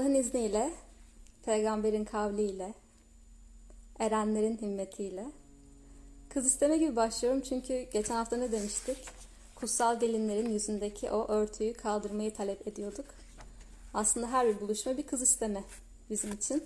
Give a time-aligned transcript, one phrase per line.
[0.00, 0.70] Allah'ın izniyle,
[1.44, 2.74] peygamberin kavliyle,
[3.98, 5.26] erenlerin himmetiyle
[6.28, 8.96] kız isteme gibi başlıyorum çünkü geçen hafta ne demiştik?
[9.54, 13.04] Kutsal gelinlerin yüzündeki o örtüyü kaldırmayı talep ediyorduk.
[13.94, 15.64] Aslında her bir buluşma bir kız isteme
[16.10, 16.64] bizim için.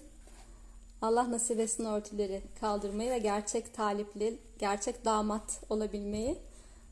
[1.02, 6.36] Allah nasip etsin örtüleri kaldırmayı ve gerçek talipli, gerçek damat olabilmeyi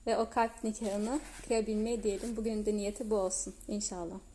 [0.07, 2.37] ve o kalp nikahını kıyabilmeyi diyelim.
[2.37, 4.32] Bugün de niyeti bu olsun inşallah.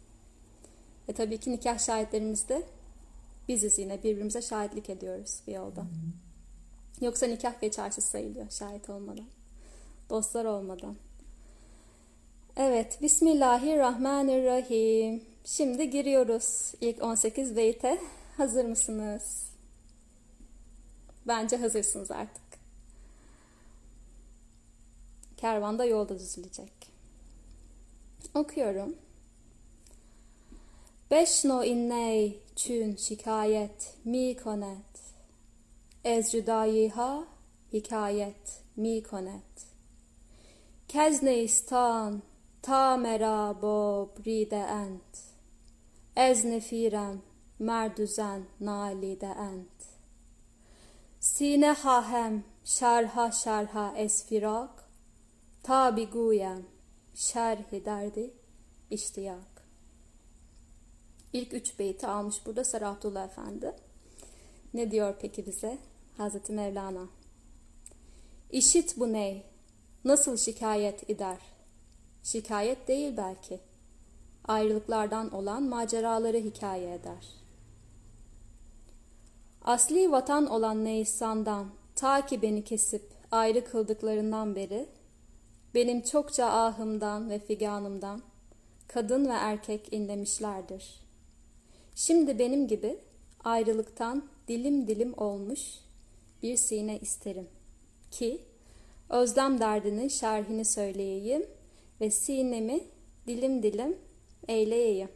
[1.09, 2.63] Ve tabii ki nikah şahitlerimiz de
[3.47, 5.85] biziz yine birbirimize şahitlik ediyoruz bir yolda.
[7.01, 9.25] Yoksa nikah geçersiz sayılıyor şahit olmadan.
[10.09, 10.95] Dostlar olmadan.
[12.57, 15.23] Evet, Bismillahirrahmanirrahim.
[15.45, 17.97] Şimdi giriyoruz ilk 18 beyte.
[18.37, 19.47] Hazır mısınız?
[21.27, 22.43] Bence hazırsınız artık.
[25.37, 26.71] Kervanda yolda düzülecek.
[28.33, 28.95] Okuyorum.
[31.11, 34.99] بشنو این نی چون شکایت می کند
[36.03, 37.23] از جدایی ها
[37.73, 39.61] حکایت می کند
[40.89, 42.21] کز نیستان
[42.63, 45.17] تا مرا ببریده اند.
[46.15, 47.21] از نفیرم
[47.59, 49.83] مرد و زن نالیده اند.
[51.19, 54.69] سینه خواهم شرها شرها از فراق
[55.63, 56.65] تا بگویم
[57.13, 58.17] شرح درد
[58.91, 59.56] اشتیاق.
[61.33, 63.75] İlk üç beyti almış burada Sarı Abdullah Efendi.
[64.73, 65.77] Ne diyor peki bize
[66.17, 67.07] Hazreti Mevlana?
[68.51, 69.45] İşit bu ney?
[70.05, 71.37] Nasıl şikayet eder?
[72.23, 73.59] Şikayet değil belki.
[74.43, 77.27] Ayrılıklardan olan maceraları hikaye eder.
[79.61, 84.89] Asli vatan olan Neysan'dan ta ki beni kesip ayrı kıldıklarından beri
[85.73, 88.21] benim çokça ahımdan ve figanımdan
[88.87, 91.06] kadın ve erkek inlemişlerdir.''
[91.97, 92.97] Şimdi benim gibi
[93.43, 95.61] ayrılıktan dilim dilim olmuş
[96.43, 97.47] bir sine isterim
[98.11, 98.41] ki
[99.09, 101.45] özlem derdinin şerhini söyleyeyim
[102.01, 102.79] ve sinemi
[103.27, 103.97] dilim dilim
[104.47, 105.09] eyleyeyim.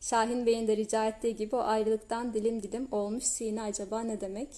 [0.00, 4.48] Şahin Bey'in de rica ettiği gibi o ayrılıktan dilim dilim olmuş sine acaba ne demek?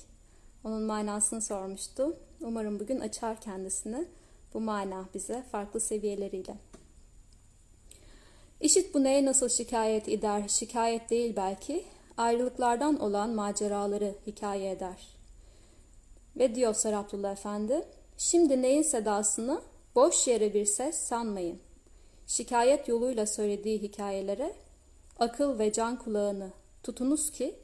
[0.65, 2.17] Onun manasını sormuştu.
[2.41, 4.09] Umarım bugün açar kendisini
[4.55, 6.68] bu mana bize farklı seviyeleriyle.
[8.61, 10.49] İşit bu neye nasıl şikayet eder?
[10.49, 11.85] Şikayet değil belki.
[12.17, 15.07] Ayrılıklardan olan maceraları hikaye eder.
[16.37, 17.85] Ve diyor Sarı Efendi,
[18.19, 19.63] şimdi neyin sedasını
[19.95, 21.59] boş yere bir ses sanmayın.
[22.27, 24.55] Şikayet yoluyla söylediği hikayelere
[25.19, 26.51] akıl ve can kulağını
[26.83, 27.55] tutunuz ki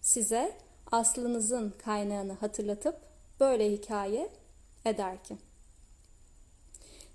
[0.00, 0.56] size
[0.92, 2.96] aslınızın kaynağını hatırlatıp
[3.40, 4.30] böyle hikaye
[4.84, 5.36] eder ki.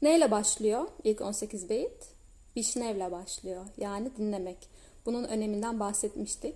[0.01, 2.14] Neyle başlıyor ilk 18 beyit?
[2.55, 3.65] Bişnevle başlıyor.
[3.77, 4.57] Yani dinlemek.
[5.05, 6.55] Bunun öneminden bahsetmiştik.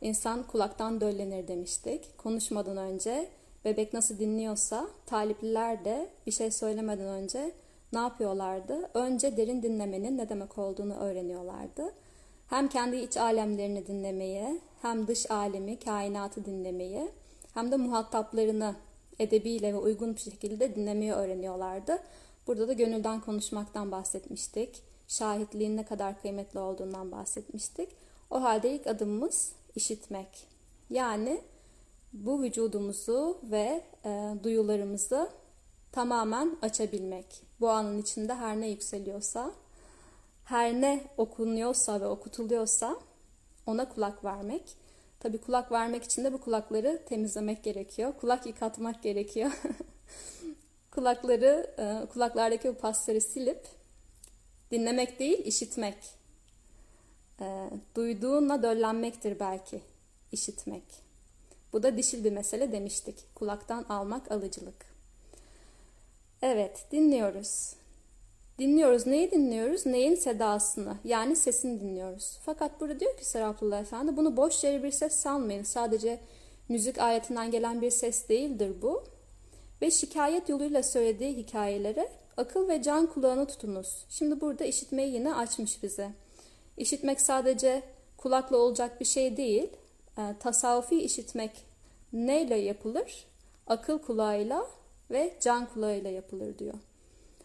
[0.00, 2.18] İnsan kulaktan döllenir demiştik.
[2.18, 3.28] Konuşmadan önce
[3.64, 7.52] bebek nasıl dinliyorsa talipliler de bir şey söylemeden önce
[7.92, 8.90] ne yapıyorlardı?
[8.94, 11.92] Önce derin dinlemenin ne demek olduğunu öğreniyorlardı.
[12.46, 17.08] Hem kendi iç alemlerini dinlemeye, hem dış alemi, kainatı dinlemeye,
[17.54, 18.74] hem de muhataplarını
[19.18, 21.98] edebiyle ve uygun bir şekilde dinlemeyi öğreniyorlardı.
[22.46, 27.88] Burada da gönülden konuşmaktan bahsetmiştik şahitliğin ne kadar kıymetli olduğundan bahsetmiştik.
[28.30, 30.46] O halde ilk adımımız işitmek.
[30.90, 31.40] Yani
[32.12, 35.30] bu vücudumuzu ve e, duyularımızı
[35.92, 37.42] tamamen açabilmek.
[37.60, 39.50] Bu anın içinde her ne yükseliyorsa,
[40.44, 42.96] her ne okunuyorsa ve okutuluyorsa
[43.66, 44.62] ona kulak vermek.
[45.20, 48.12] Tabii kulak vermek için de bu kulakları temizlemek gerekiyor.
[48.20, 49.50] Kulak yıkatmak gerekiyor.
[50.90, 53.77] kulakları, e, kulaklardaki o pasları silip
[54.70, 55.96] Dinlemek değil, işitmek.
[57.40, 59.80] E, duyduğunla döllenmektir belki
[60.32, 60.82] işitmek.
[61.72, 63.34] Bu da dişil bir mesele demiştik.
[63.34, 64.86] Kulaktan almak alıcılık.
[66.42, 67.74] Evet, dinliyoruz.
[68.58, 69.06] Dinliyoruz.
[69.06, 69.86] Neyi dinliyoruz?
[69.86, 72.38] Neyin sedasını, yani sesini dinliyoruz.
[72.44, 75.62] Fakat burada diyor ki Serapullah Efendi, bunu boş yere bir ses sanmayın.
[75.62, 76.20] Sadece
[76.68, 79.04] müzik ayetinden gelen bir ses değildir bu.
[79.82, 82.08] Ve şikayet yoluyla söylediği hikayelere
[82.38, 84.04] Akıl ve can kulağını tutunuz.
[84.08, 86.10] Şimdi burada işitmeyi yine açmış bize.
[86.76, 87.82] İşitmek sadece
[88.16, 89.68] kulakla olacak bir şey değil.
[90.18, 91.50] E, tasavvufi işitmek
[92.12, 93.26] neyle yapılır?
[93.66, 94.66] Akıl kulağıyla
[95.10, 96.74] ve can kulağıyla yapılır diyor.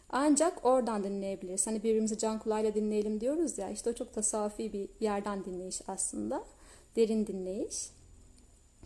[0.09, 1.67] Ancak oradan dinleyebiliriz.
[1.67, 3.69] Hani birbirimizi can kulağıyla dinleyelim diyoruz ya.
[3.69, 6.43] İşte o çok tasavvufi bir yerden dinleyiş aslında.
[6.95, 7.89] Derin dinleyiş.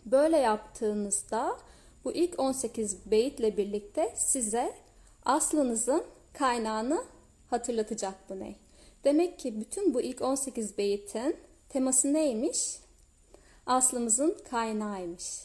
[0.06, 1.58] Böyle yaptığınızda
[2.04, 4.87] bu ilk 18 beyitle birlikte size
[5.24, 7.04] aslınızın kaynağını
[7.50, 8.56] hatırlatacak bu ney.
[9.04, 11.36] Demek ki bütün bu ilk 18 beyitin
[11.68, 12.78] Teması neymiş?
[13.66, 15.42] Aslımızın kaynağıymış.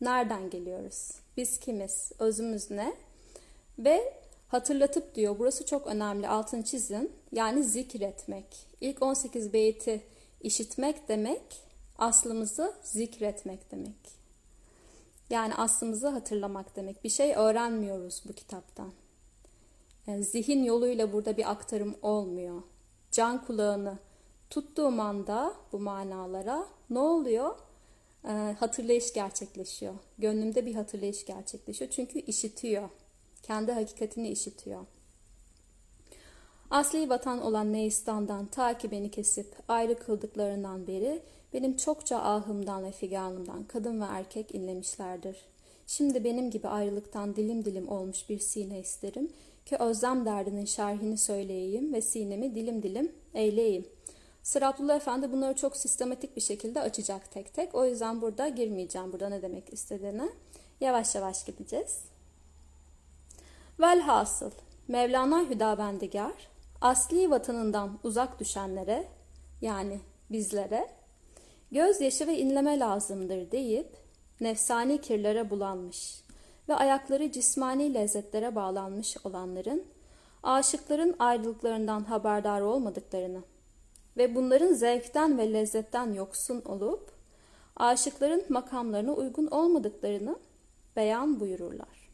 [0.00, 1.10] Nereden geliyoruz?
[1.36, 2.12] Biz kimiz?
[2.18, 2.96] Özümüz ne?
[3.78, 4.14] Ve
[4.48, 5.38] hatırlatıp diyor.
[5.38, 6.28] Burası çok önemli.
[6.28, 7.12] Altını çizin.
[7.32, 8.66] Yani zikretmek.
[8.80, 10.02] İlk 18 beyti
[10.40, 11.42] işitmek demek
[11.98, 14.22] aslımızı zikretmek demek.
[15.30, 17.04] Yani aslımızı hatırlamak demek.
[17.04, 18.92] Bir şey öğrenmiyoruz bu kitaptan.
[20.08, 22.62] Zihin yoluyla burada bir aktarım olmuyor.
[23.10, 23.98] Can kulağını
[24.50, 27.56] tuttuğum anda bu manalara ne oluyor?
[28.24, 29.94] Ee, hatırlayış gerçekleşiyor.
[30.18, 31.90] Gönlümde bir hatırlayış gerçekleşiyor.
[31.90, 32.88] Çünkü işitiyor.
[33.42, 34.80] Kendi hakikatini işitiyor.
[36.70, 41.22] Asli vatan olan Neistan'dan ta ki beni kesip ayrı kıldıklarından beri
[41.52, 45.36] benim çokça ahımdan ve figanımdan kadın ve erkek inlemişlerdir.
[45.86, 49.30] Şimdi benim gibi ayrılıktan dilim dilim olmuş bir sine isterim
[49.66, 53.86] ki özlem derdinin şerhini söyleyeyim ve sinemi dilim dilim eyleyeyim.
[54.42, 57.74] Sıratullah Efendi bunları çok sistematik bir şekilde açacak tek tek.
[57.74, 60.30] O yüzden burada girmeyeceğim burada ne demek istediğini.
[60.80, 62.00] Yavaş yavaş gideceğiz.
[63.80, 64.50] Velhasıl
[64.88, 66.48] Mevlana Hüdavendigar
[66.80, 69.08] asli vatanından uzak düşenlere
[69.60, 70.00] yani
[70.30, 70.88] bizlere
[71.72, 73.96] gözyaşı ve inleme lazımdır deyip
[74.40, 76.22] nefsani kirlere bulanmış
[76.68, 79.84] ve ayakları cismani lezzetlere bağlanmış olanların
[80.42, 83.42] aşıkların ayrılıklarından haberdar olmadıklarını
[84.16, 87.12] ve bunların zevkten ve lezzetten yoksun olup
[87.76, 90.36] aşıkların makamlarına uygun olmadıklarını
[90.96, 92.12] beyan buyururlar.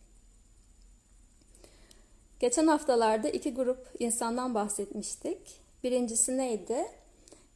[2.41, 5.61] Geçen haftalarda iki grup insandan bahsetmiştik.
[5.85, 6.87] Birincisi neydi?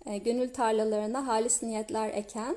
[0.07, 2.57] E, gönül tarlalarına halis niyetler eken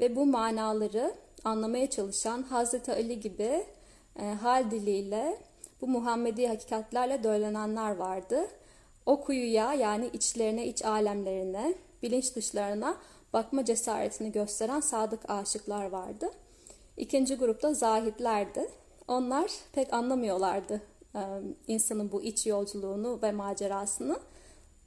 [0.00, 1.14] ve bu manaları
[1.44, 3.66] anlamaya çalışan Hazreti Ali gibi
[4.18, 5.38] e, hal diliyle
[5.80, 8.46] bu Muhammedi hakikatlerle döllenenler vardı.
[9.06, 12.96] O kuyuya yani içlerine, iç alemlerine, bilinç dışlarına
[13.32, 16.30] bakma cesaretini gösteren sadık aşıklar vardı.
[16.96, 18.68] İkinci grupta zahitlerdi.
[19.08, 20.80] Onlar pek anlamıyorlardı
[21.14, 21.20] e,
[21.66, 24.16] insanın bu iç yolculuğunu ve macerasını.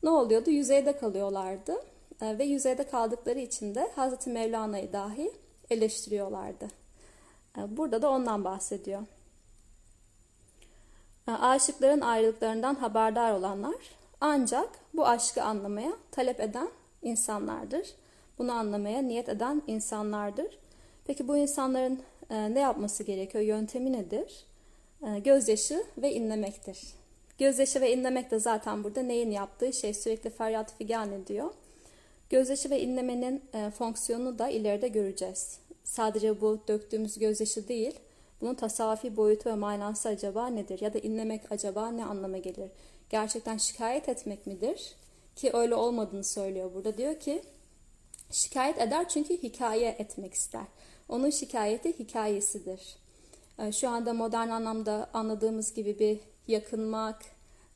[0.04, 0.50] Ne oluyordu?
[0.50, 1.76] Yüzeyde kalıyorlardı.
[2.22, 5.32] E, ve yüzeyde kaldıkları için de Hazreti Mevlana'yı dahi
[5.70, 6.68] eleştiriyorlardı.
[7.58, 9.02] E, burada da ondan bahsediyor.
[11.28, 13.76] Aşıkların ayrılıklarından haberdar olanlar
[14.22, 16.70] ancak bu aşkı anlamaya talep eden
[17.02, 17.96] insanlardır.
[18.38, 20.60] Bunu anlamaya niyet eden insanlardır.
[21.08, 23.44] Peki bu insanların e, ne yapması gerekiyor?
[23.44, 24.46] Yöntemi nedir?
[25.08, 26.80] E, gözyaşı ve inlemektir.
[27.38, 31.54] Gözyaşı ve inlemek de zaten burada neyin yaptığı şey sürekli feryat figan ediyor.
[32.30, 35.60] Gözyaşı ve inlemenin e, fonksiyonunu da ileride göreceğiz.
[35.84, 38.00] Sadece bu döktüğümüz gözyaşı değil,
[38.42, 40.82] bunun tasavvufi boyutu ve manası acaba nedir?
[40.82, 42.72] Ya da inlemek acaba ne anlama gelir?
[43.10, 44.96] gerçekten şikayet etmek midir?
[45.36, 46.98] Ki öyle olmadığını söylüyor burada.
[46.98, 47.44] Diyor ki
[48.32, 50.66] şikayet eder çünkü hikaye etmek ister.
[51.10, 52.98] Onun şikayeti hikayesidir.
[53.60, 57.26] Ee, şu anda modern anlamda anladığımız gibi bir yakınmak,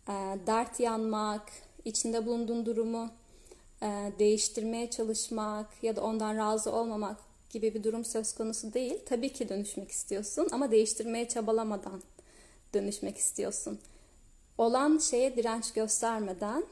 [0.08, 0.14] e,
[0.48, 1.52] dert yanmak,
[1.86, 3.10] içinde bulunduğun durumu e,
[4.20, 7.18] değiştirmeye çalışmak ya da ondan razı olmamak
[7.50, 9.00] gibi bir durum söz konusu değil.
[9.06, 12.02] Tabii ki dönüşmek istiyorsun ama değiştirmeye çabalamadan
[12.74, 13.80] dönüşmek istiyorsun
[14.60, 16.64] olan şeye direnç göstermeden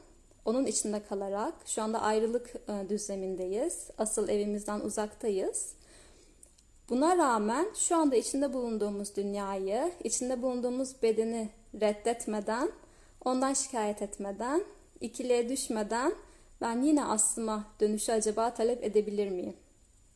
[0.44, 3.90] onun içinde kalarak şu anda ayrılık e, düzlemindeyiz.
[3.98, 5.72] Asıl evimizden uzaktayız.
[6.88, 11.50] Buna rağmen şu anda içinde bulunduğumuz dünyayı, içinde bulunduğumuz bedeni
[11.80, 12.70] reddetmeden,
[13.24, 14.64] ondan şikayet etmeden,
[15.00, 16.12] ikiliye düşmeden
[16.60, 19.56] ben yine aslıma dönüşü acaba talep edebilir miyim?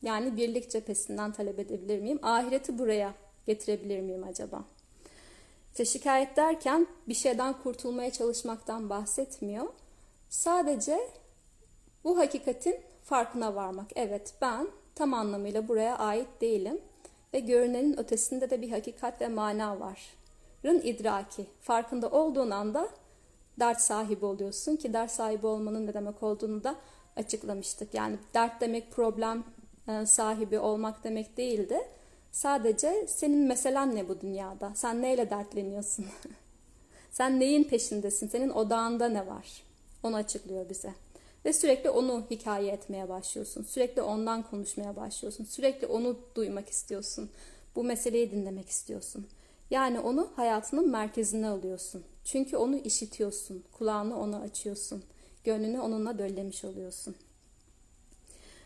[0.01, 2.19] Yani birlik cephesinden talep edebilir miyim?
[2.21, 3.13] Ahireti buraya
[3.45, 4.63] getirebilir miyim acaba?
[5.71, 9.67] İşte şikayet derken bir şeyden kurtulmaya çalışmaktan bahsetmiyor.
[10.29, 10.99] Sadece
[12.03, 13.87] bu hakikatin farkına varmak.
[13.95, 16.81] Evet ben tam anlamıyla buraya ait değilim
[17.33, 20.13] ve görünenin ötesinde de bir hakikat ve mana var.
[20.65, 21.45] Rın idraki.
[21.61, 22.89] Farkında olduğun anda
[23.59, 26.75] dert sahibi oluyorsun ki dert sahibi olmanın ne demek olduğunu da
[27.15, 27.93] açıklamıştık.
[27.93, 29.43] Yani dert demek problem
[29.87, 31.79] e, sahibi olmak demek değildi
[32.33, 34.71] Sadece senin meselen ne bu dünyada?
[34.75, 36.05] Sen neyle dertleniyorsun?
[37.11, 38.27] Sen neyin peşindesin?
[38.27, 39.63] Senin odağında ne var?
[40.03, 40.93] Onu açıklıyor bize.
[41.45, 43.63] Ve sürekli onu hikaye etmeye başlıyorsun.
[43.63, 45.43] Sürekli ondan konuşmaya başlıyorsun.
[45.43, 47.29] Sürekli onu duymak istiyorsun.
[47.75, 49.27] Bu meseleyi dinlemek istiyorsun.
[49.71, 52.03] Yani onu hayatının merkezine alıyorsun.
[52.23, 53.63] Çünkü onu işitiyorsun.
[53.71, 55.03] Kulağını ona açıyorsun.
[55.43, 57.15] Gönlünü onunla döllemiş oluyorsun.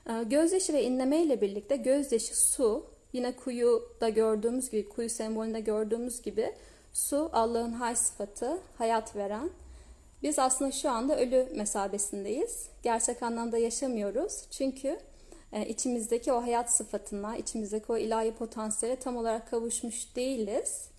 [0.09, 6.21] Ee, gözyaşı ve inleme ile birlikte gözyaşı su, Yine kuyuda gördüğümüz gibi, kuyu sembolünde gördüğümüz
[6.21, 6.53] gibi
[6.93, 9.49] su Allah'ın hay sıfatı, hayat veren
[10.23, 12.69] Biz aslında şu anda ölü mesabesindeyiz.
[12.83, 14.45] Gerçek anlamda yaşamıyoruz.
[14.51, 14.99] Çünkü
[15.53, 20.89] e, içimizdeki o hayat sıfatına, içimizdeki o ilahi potansiyele tam olarak kavuşmuş değiliz.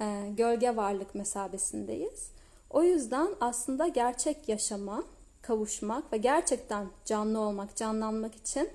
[0.00, 2.30] E, gölge varlık mesabesindeyiz.
[2.70, 5.04] O yüzden aslında gerçek yaşama,
[5.42, 8.70] kavuşmak ve gerçekten canlı olmak, canlanmak için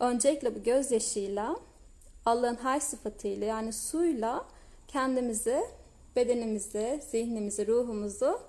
[0.00, 1.56] öncelikle bu gözyaşıyla,
[2.26, 4.44] Allah'ın hay sıfatıyla yani suyla
[4.88, 5.64] kendimizi,
[6.16, 8.40] bedenimizi, zihnimizi, ruhumuzu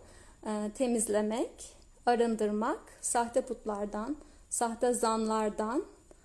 [0.45, 4.17] e, temizlemek, arındırmak, sahte putlardan,
[4.49, 5.83] sahte zanlardan,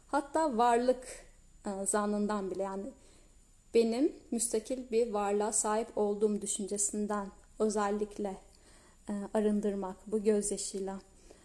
[0.08, 1.06] hatta varlık
[1.66, 2.84] e, zanından bile yani
[3.74, 7.28] benim müstakil bir varlığa sahip olduğum düşüncesinden
[7.58, 8.36] özellikle
[9.08, 10.98] e, arındırmak bu gözyaşıyla.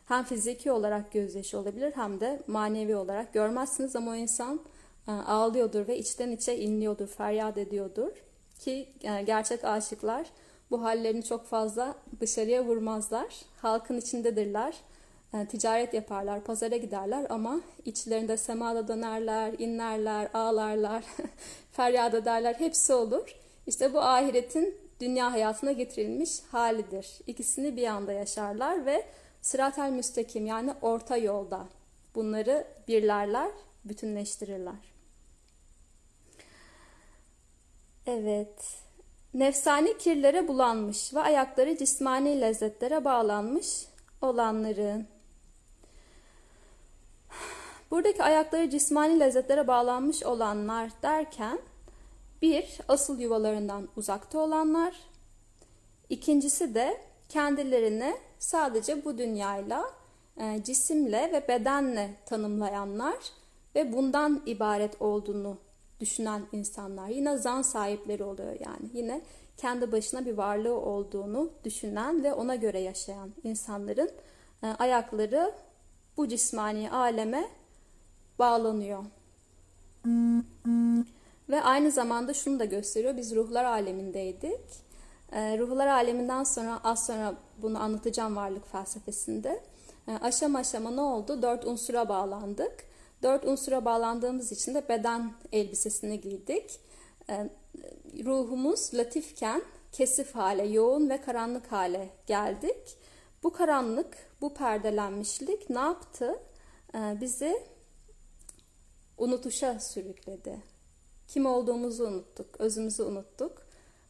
[0.06, 4.60] Hem fiziki olarak gözyaşı olabilir hem de manevi olarak görmezsiniz ama o insan
[5.08, 8.12] e, ağlıyordur ve içten içe inliyordur, feryat ediyordur.
[8.60, 10.28] Ki e, gerçek aşıklar
[10.72, 13.42] bu hallerini çok fazla dışarıya vurmazlar.
[13.62, 14.76] Halkın içindedirler.
[15.34, 21.04] E, ticaret yaparlar, pazara giderler ama içlerinde semada dönerler, inlerler, ağlarlar,
[21.72, 22.56] feryat ederler.
[22.58, 23.36] Hepsi olur.
[23.68, 27.20] İşte bu ahiretin dünya hayatına getirilmiş halidir.
[27.28, 29.06] İkisini bir anda yaşarlar ve
[29.42, 31.68] sıratel müstakim yani orta yolda
[32.16, 33.52] bunları birlerler,
[33.86, 34.94] bütünleştirirler.
[38.08, 38.80] Evet.
[39.34, 43.86] Nefsani kirlere bulanmış ve ayakları cismani lezzetlere bağlanmış
[44.22, 45.08] olanların.
[47.92, 51.60] Buradaki ayakları cismani lezzetlere bağlanmış olanlar derken
[52.42, 54.96] bir, asıl yuvalarından uzakta olanlar.
[56.10, 56.98] İkincisi de
[57.30, 59.92] kendilerini sadece bu dünyayla,
[60.38, 63.18] e, cisimle ve bedenle tanımlayanlar
[63.76, 65.58] ve bundan ibaret olduğunu
[66.00, 67.08] düşünen insanlar.
[67.08, 68.90] Yine zan sahipleri oluyor yani.
[68.94, 69.22] Yine
[69.58, 74.12] kendi başına bir varlığı olduğunu düşünen ve ona göre yaşayan insanların
[74.64, 75.52] e, ayakları
[76.18, 77.50] bu cismani aleme
[78.40, 79.04] bağlanıyor.
[81.50, 83.18] Ve aynı zamanda şunu da gösteriyor.
[83.18, 84.90] Biz ruhlar alemindeydik.
[85.32, 89.64] E, ruhlar aleminden sonra az sonra bunu anlatacağım varlık felsefesinde.
[90.08, 91.42] E, aşama aşama ne oldu?
[91.42, 92.74] Dört unsura bağlandık.
[93.24, 96.80] Dört unsura bağlandığımız için de beden elbisesini giydik.
[97.30, 97.50] E,
[98.26, 102.98] ruhumuz latifken kesif hale, yoğun ve karanlık hale geldik.
[103.44, 106.40] Bu karanlık, bu perdelenmişlik ne yaptı?
[106.94, 107.64] Bizi
[109.20, 110.62] unutuşa sürükledi.
[111.28, 113.62] Kim olduğumuzu unuttuk, özümüzü unuttuk,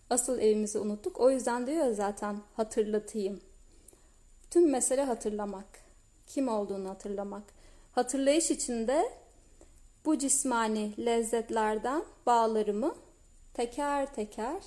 [0.09, 1.19] asıl evimizi unuttuk.
[1.19, 3.41] O yüzden diyor zaten hatırlatayım.
[4.51, 5.65] Tüm mesele hatırlamak.
[6.27, 7.43] Kim olduğunu hatırlamak.
[7.91, 9.11] Hatırlayış içinde
[10.05, 12.95] bu cismani lezzetlerden bağlarımı
[13.53, 14.63] teker teker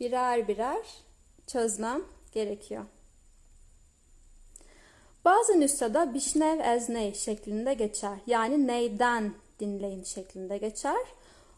[0.00, 0.86] birer birer
[1.46, 2.84] çözmem gerekiyor.
[5.24, 8.18] Bazı nüshada bişnev ezney şeklinde geçer.
[8.26, 11.06] Yani neyden dinleyin şeklinde geçer.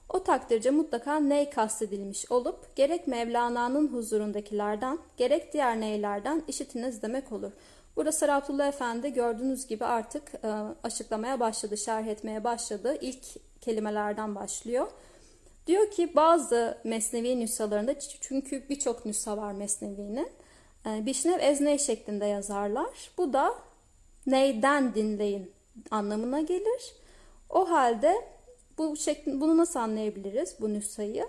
[0.09, 7.53] O takdirde mutlaka ney kastedilmiş olup gerek Mevlana'nın huzurundakilerden gerek diğer neylerden işitiniz demek olur.
[7.97, 10.49] Burada Sarı Abdullah Efendi gördüğünüz gibi artık e,
[10.83, 12.99] açıklamaya başladı, şerh etmeye başladı.
[13.01, 13.25] İlk
[13.61, 14.87] kelimelerden başlıyor.
[15.67, 20.29] Diyor ki bazı Mesnevi nüshalarında çünkü birçok nüsha var Mesnevi'nin.
[20.87, 23.11] E, Bişnev ezney şeklinde yazarlar.
[23.19, 23.55] Bu da
[24.27, 25.53] neyden dinleyin
[25.91, 26.95] anlamına gelir.
[27.51, 28.15] O halde
[28.79, 31.29] bu şekli, bunu nasıl anlayabiliriz bu nüshayı?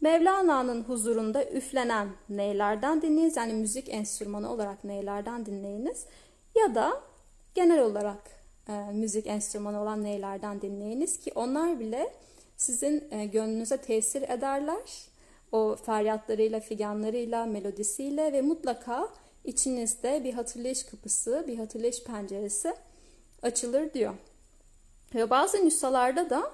[0.00, 6.06] Mevlana'nın huzurunda üflenen neylerden dinleyiniz yani müzik enstrümanı olarak neylerden dinleyiniz
[6.54, 7.02] ya da
[7.54, 8.30] genel olarak
[8.68, 12.12] e, müzik enstrümanı olan neylerden dinleyiniz ki onlar bile
[12.56, 15.08] sizin e, gönlünüze tesir ederler.
[15.52, 19.08] O feryatlarıyla, figanlarıyla, melodisiyle ve mutlaka
[19.44, 22.74] içinizde bir hatırlayış kapısı, bir hatırlayış penceresi
[23.42, 24.14] açılır diyor.
[25.14, 26.50] Ve bazı nüshalarda da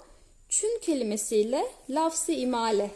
[0.49, 2.90] çün kelimesiyle lafzi imale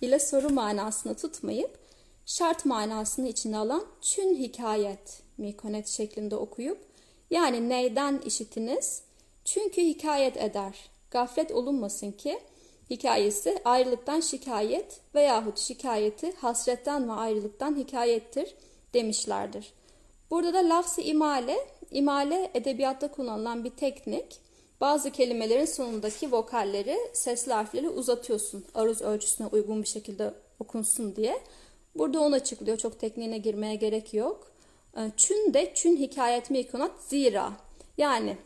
[0.00, 1.78] ile soru manasını tutmayıp
[2.26, 6.78] şart manasını içine alan çün hikayet mikonet şeklinde okuyup
[7.30, 9.02] yani neyden işitiniz?
[9.44, 10.90] Çünkü hikayet eder.
[11.10, 12.38] Gaflet olunmasın ki
[12.90, 18.54] hikayesi ayrılıktan şikayet veyahut şikayeti hasretten ve ayrılıktan hikayettir
[18.94, 19.72] demişlerdir.
[20.30, 21.56] Burada da lafzı imale,
[21.90, 24.47] imale edebiyatta kullanılan bir teknik.
[24.80, 28.64] Bazı kelimelerin sonundaki vokalleri, sesli harfleri uzatıyorsun.
[28.74, 31.40] Aruz ölçüsüne uygun bir şekilde okunsun diye.
[31.94, 32.78] Burada onu açıklıyor.
[32.78, 34.52] Çok tekniğine girmeye gerek yok.
[34.96, 37.52] Ee, çün de çün hikayet mi ikonat zira.
[37.98, 38.36] Yani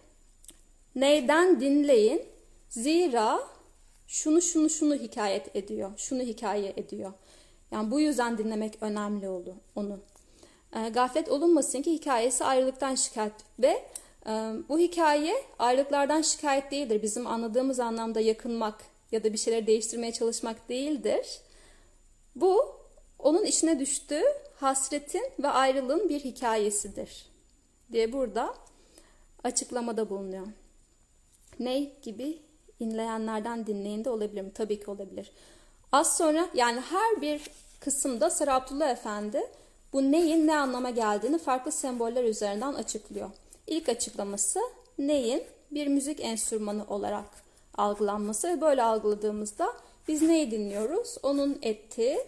[0.95, 2.23] neyden dinleyin?
[2.69, 3.41] Zira
[4.07, 5.91] şunu şunu şunu hikayet ediyor.
[5.97, 7.13] Şunu hikaye ediyor.
[7.71, 9.99] Yani bu yüzden dinlemek önemli oldu onu.
[10.77, 13.85] E, gaflet olunmasın ki hikayesi ayrılıktan şikayet ve
[14.69, 17.03] bu hikaye ayrılıklardan şikayet değildir.
[17.03, 21.41] Bizim anladığımız anlamda yakınmak ya da bir şeyleri değiştirmeye çalışmak değildir.
[22.37, 22.77] Bu
[23.19, 24.23] onun içine düştüğü
[24.55, 27.27] hasretin ve ayrılığın bir hikayesidir
[27.93, 28.55] diye burada
[29.45, 30.47] açıklamada bulunuyor.
[31.59, 32.39] Ne gibi
[32.81, 34.53] inleyenlerden dinleyin de olabilir mi?
[34.55, 35.33] Tabii ki olabilir.
[35.93, 37.51] Az sonra yani her bir
[37.81, 39.43] kısımda Sarı Abdullah Efendi
[39.93, 43.31] bu neyin ne anlama geldiğini farklı semboller üzerinden açıklıyor.
[43.67, 44.61] İlk açıklaması
[44.99, 47.25] neyin bir müzik enstrümanı olarak
[47.75, 49.73] algılanması ve böyle algıladığımızda
[50.09, 51.17] biz neyi dinliyoruz?
[51.23, 52.19] Onun ettiği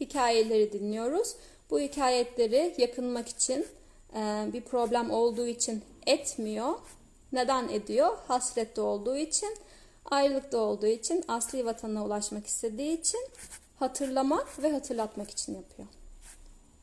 [0.00, 1.34] hikayeleri dinliyoruz.
[1.70, 3.66] Bu hikayeleri yakınmak için
[4.14, 6.72] e, bir problem olduğu için etmiyor.
[7.32, 8.18] Neden ediyor?
[8.28, 9.56] Hasrette olduğu için,
[10.04, 13.20] ayrılıkta olduğu için, asli vatanına ulaşmak istediği için
[13.78, 15.88] hatırlamak ve hatırlatmak için yapıyor.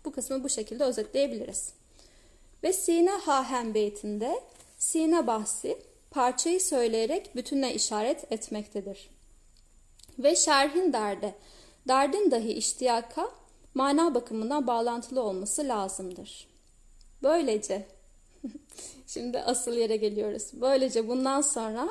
[0.06, 1.74] Bu kısmı bu şekilde özetleyebiliriz.
[2.64, 4.42] Ve Sine Hahem beytinde
[4.78, 5.78] Sine bahsi
[6.12, 9.10] parçayı söyleyerek bütünle işaret etmektedir.
[10.20, 11.36] Ve şerhin derde,
[11.88, 13.32] derdin dahi iştiyaka
[13.74, 16.48] mana bakımından bağlantılı olması lazımdır.
[17.24, 17.88] Böylece,
[19.08, 20.50] şimdi asıl yere geliyoruz.
[20.54, 21.90] Böylece bundan sonra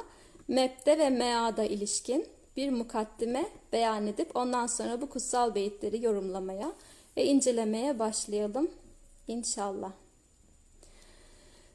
[0.49, 6.73] mepte ve meada ilişkin bir mukaddime beyan edip ondan sonra bu kutsal beyitleri yorumlamaya
[7.17, 8.71] ve incelemeye başlayalım
[9.29, 9.93] inşallah.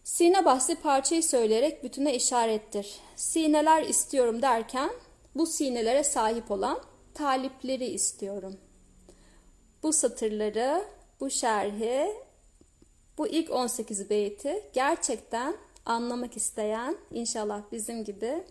[0.06, 3.00] Sine bahsi parçayı söyleyerek bütüne işarettir.
[3.16, 4.90] Sineler istiyorum derken
[5.36, 6.80] bu sinelere sahip olan
[7.14, 8.58] talipleri istiyorum.
[9.84, 10.86] Bu satırları,
[11.20, 12.14] bu şerhi,
[13.18, 18.44] bu ilk 18 beyti gerçekten anlamak isteyen inşallah bizim gibi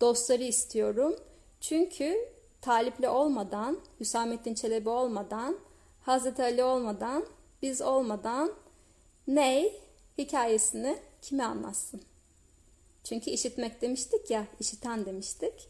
[0.00, 1.16] dostları istiyorum.
[1.60, 2.16] Çünkü
[2.60, 5.56] talipli olmadan, Hüsamettin Çelebi olmadan,
[6.00, 7.26] Hazreti Ali olmadan,
[7.62, 8.52] biz olmadan
[9.26, 12.00] ney hikayesini kime anlatsın?
[13.04, 15.68] Çünkü işitmek demiştik ya, işiten demiştik.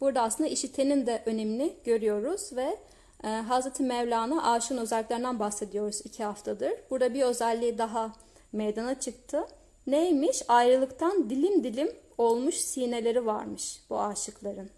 [0.00, 2.78] Burada aslında işitenin de önemini görüyoruz ve
[3.24, 6.72] e, Hazreti Mevlana aşığın özelliklerinden bahsediyoruz iki haftadır.
[6.90, 8.12] Burada bir özelliği daha
[8.52, 9.46] meydana çıktı.
[9.86, 10.42] Neymiş?
[10.48, 14.70] Ayrılıktan dilim dilim olmuş sineleri varmış bu aşıkların.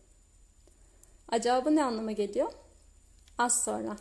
[1.28, 2.52] Acaba bu ne anlama geliyor?
[3.38, 3.96] Az sonra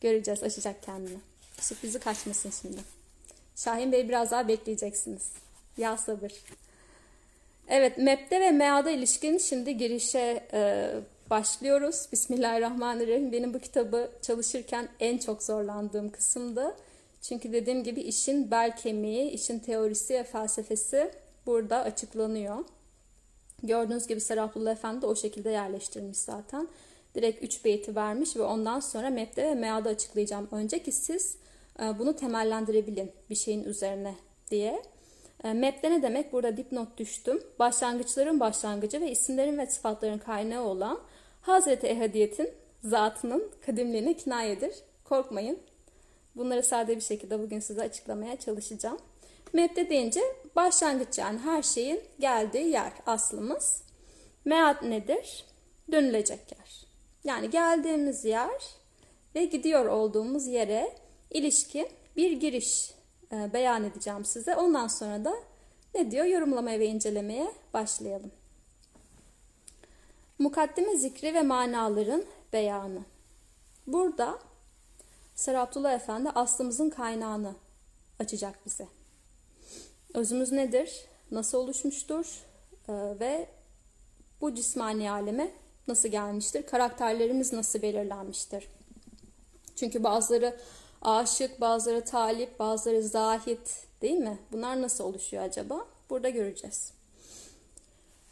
[0.00, 1.18] göreceğiz açacak kendini.
[1.60, 2.93] Sürprizi kaçmasın şimdi.
[3.56, 5.32] Şahin Bey biraz daha bekleyeceksiniz.
[5.76, 6.32] Ya sabır.
[7.68, 10.90] Evet, MEP'te ve MEA'da ilişkin şimdi girişe e,
[11.30, 12.08] başlıyoruz.
[12.12, 13.32] Bismillahirrahmanirrahim.
[13.32, 16.74] Benim bu kitabı çalışırken en çok zorlandığım kısımdı.
[17.22, 21.10] Çünkü dediğim gibi işin bel kemiği, işin teorisi ve felsefesi
[21.46, 22.64] burada açıklanıyor.
[23.62, 26.68] Gördüğünüz gibi Serafullah Efendi de o şekilde yerleştirmiş zaten.
[27.14, 30.48] Direkt 3 beyti vermiş ve ondan sonra MEP'te ve MEA'da açıklayacağım.
[30.52, 31.36] Önce siz
[31.78, 34.14] bunu temellendirebilin bir şeyin üzerine
[34.50, 34.82] diye.
[35.44, 36.32] E, MEP'te ne demek?
[36.32, 37.42] Burada dipnot düştüm.
[37.58, 41.00] Başlangıçların başlangıcı ve isimlerin ve sıfatların kaynağı olan
[41.40, 42.50] Hazreti Ehadiyet'in
[42.84, 44.74] zatının kadimliğine kinayedir.
[45.04, 45.58] Korkmayın.
[46.36, 48.98] Bunları sade bir şekilde bugün size açıklamaya çalışacağım.
[49.52, 50.20] Mebde deyince
[50.56, 53.82] başlangıç yani her şeyin geldiği yer aslımız.
[54.44, 55.44] Mead nedir?
[55.92, 56.86] Dönülecek yer.
[57.24, 58.62] Yani geldiğimiz yer
[59.34, 60.92] ve gidiyor olduğumuz yere
[61.34, 62.94] ilişkin bir giriş
[63.32, 64.56] e, beyan edeceğim size.
[64.56, 65.34] Ondan sonra da
[65.94, 68.30] ne diyor yorumlamaya ve incelemeye başlayalım.
[70.38, 73.04] Mukaddime zikri ve manaların beyanı.
[73.86, 74.38] Burada
[75.34, 77.54] Sarı Abdullah Efendi aslımızın kaynağını
[78.18, 78.86] açacak bize.
[80.14, 81.04] Özümüz nedir?
[81.30, 82.44] Nasıl oluşmuştur?
[82.88, 83.48] Ee, ve
[84.40, 85.50] bu cismani aleme
[85.88, 86.66] nasıl gelmiştir?
[86.66, 88.68] Karakterlerimiz nasıl belirlenmiştir?
[89.76, 90.56] Çünkü bazıları
[91.04, 94.38] aşık, bazıları talip, bazıları zahit değil mi?
[94.52, 95.86] Bunlar nasıl oluşuyor acaba?
[96.10, 96.92] Burada göreceğiz.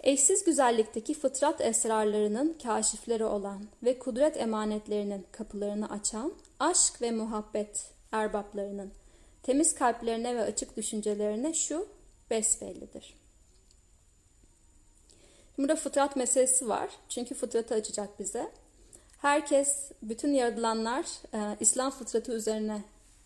[0.00, 8.92] Eşsiz güzellikteki fıtrat esrarlarının kaşifleri olan ve kudret emanetlerinin kapılarını açan aşk ve muhabbet erbaplarının
[9.42, 11.88] temiz kalplerine ve açık düşüncelerine şu
[12.30, 13.14] besbellidir.
[15.58, 16.90] Burada fıtrat meselesi var.
[17.08, 18.50] Çünkü fıtratı açacak bize.
[19.22, 21.04] Herkes, bütün yaratılanlar
[21.34, 22.82] e, İslam fıtratı üzerine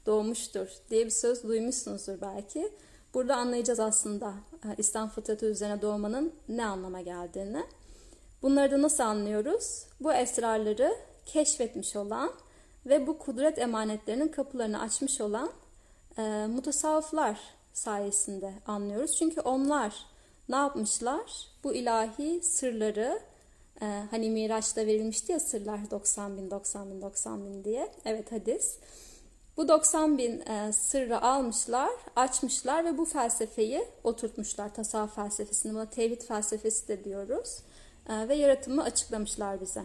[0.07, 2.73] doğmuştur diye bir söz duymuşsunuzdur belki.
[3.15, 7.65] Burada anlayacağız aslında e, İslam fıtratı üzerine doğmanın ne anlama geldiğini.
[8.43, 9.87] Bunları da nasıl anlıyoruz?
[10.01, 12.31] Bu esrarları keşfetmiş olan
[12.87, 15.51] ve bu kudret emanetlerinin kapılarını açmış olan
[16.19, 17.39] e, mutasavvıflar
[17.73, 19.17] sayesinde anlıyoruz.
[19.17, 19.95] Çünkü onlar
[20.49, 21.49] ne yapmışlar?
[21.65, 23.21] Bu ilahi sırları
[23.83, 27.93] e, hani Miraç'ta verilmişti ya sırlar 90 bin 90 bin 90 bin diye.
[28.05, 28.79] Evet hadis.
[29.57, 34.75] Bu 90 bin e, sırrı almışlar, açmışlar ve bu felsefeyi oturtmuşlar.
[34.75, 37.59] Tasavvuf felsefesini, buna tevhid felsefesi de diyoruz.
[38.09, 39.83] E, ve yaratımı açıklamışlar bize.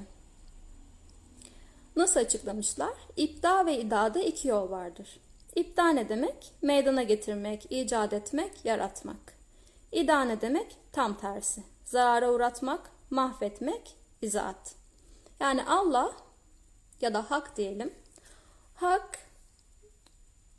[1.96, 2.94] Nasıl açıklamışlar?
[3.18, 5.20] İbda ve idada iki yol vardır.
[5.56, 6.52] İbda ne demek?
[6.62, 9.42] Meydana getirmek, icat etmek, yaratmak.
[9.92, 10.78] İda ne demek?
[10.92, 11.64] Tam tersi.
[11.86, 14.76] Zarara uğratmak, mahvetmek, izaat.
[15.40, 16.18] Yani Allah
[17.02, 17.94] ya da hak diyelim.
[18.76, 19.20] Hak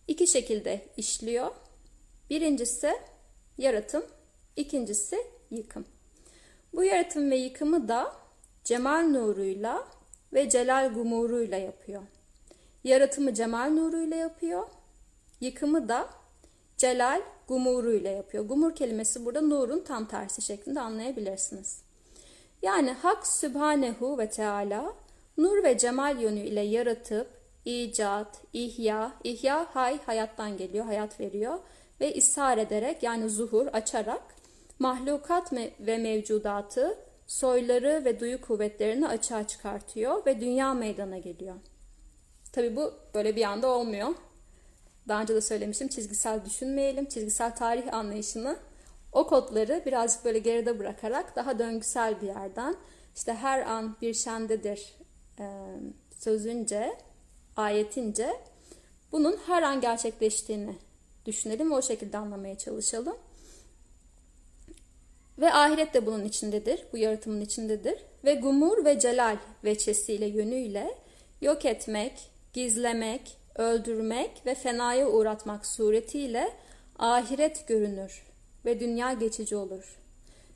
[0.09, 1.51] iki şekilde işliyor.
[2.31, 2.93] Birincisi
[3.59, 4.07] yaratım,
[4.57, 5.85] ikincisi yıkım.
[6.75, 8.17] Bu yaratım ve yıkımı da
[8.65, 9.89] cemal nuruyla
[10.33, 12.03] ve celal gumuruyla yapıyor.
[12.85, 14.69] Yaratımı cemal nuruyla yapıyor,
[15.41, 16.09] yıkımı da
[16.77, 18.45] celal gumuruyla yapıyor.
[18.45, 21.82] Gumur kelimesi burada nurun tam tersi şeklinde anlayabilirsiniz.
[22.63, 24.95] Yani Hak Sübhanehu ve Teala
[25.39, 27.29] nur ve cemal yönüyle yaratıp
[27.65, 31.59] icat, ihya, ihya hay hayattan geliyor, hayat veriyor
[32.01, 34.23] ve ishar ederek yani zuhur açarak
[34.79, 41.55] mahlukat ve mevcudatı soyları ve duyu kuvvetlerini açığa çıkartıyor ve dünya meydana geliyor.
[42.53, 44.09] Tabi bu böyle bir anda olmuyor.
[45.09, 47.07] Daha önce de söylemiştim çizgisel düşünmeyelim.
[47.07, 48.57] Çizgisel tarih anlayışını
[49.13, 52.77] o kodları birazcık böyle geride bırakarak daha döngüsel bir yerden
[53.17, 54.95] işte her an bir şendedir
[55.39, 55.45] e,
[56.19, 56.97] sözünce,
[57.57, 58.33] ayetince
[59.13, 60.77] bunun her an gerçekleştiğini
[61.27, 63.17] düşünelim ve o şekilde anlamaya çalışalım.
[65.39, 67.99] Ve ahiret de bunun içindedir, bu yaratımın içindedir.
[68.25, 70.99] Ve gumur ve celal veçesiyle, yönüyle
[71.41, 76.53] yok etmek, gizlemek, öldürmek ve fenaya uğratmak suretiyle
[76.99, 78.32] ahiret görünür
[78.65, 79.99] ve dünya geçici olur.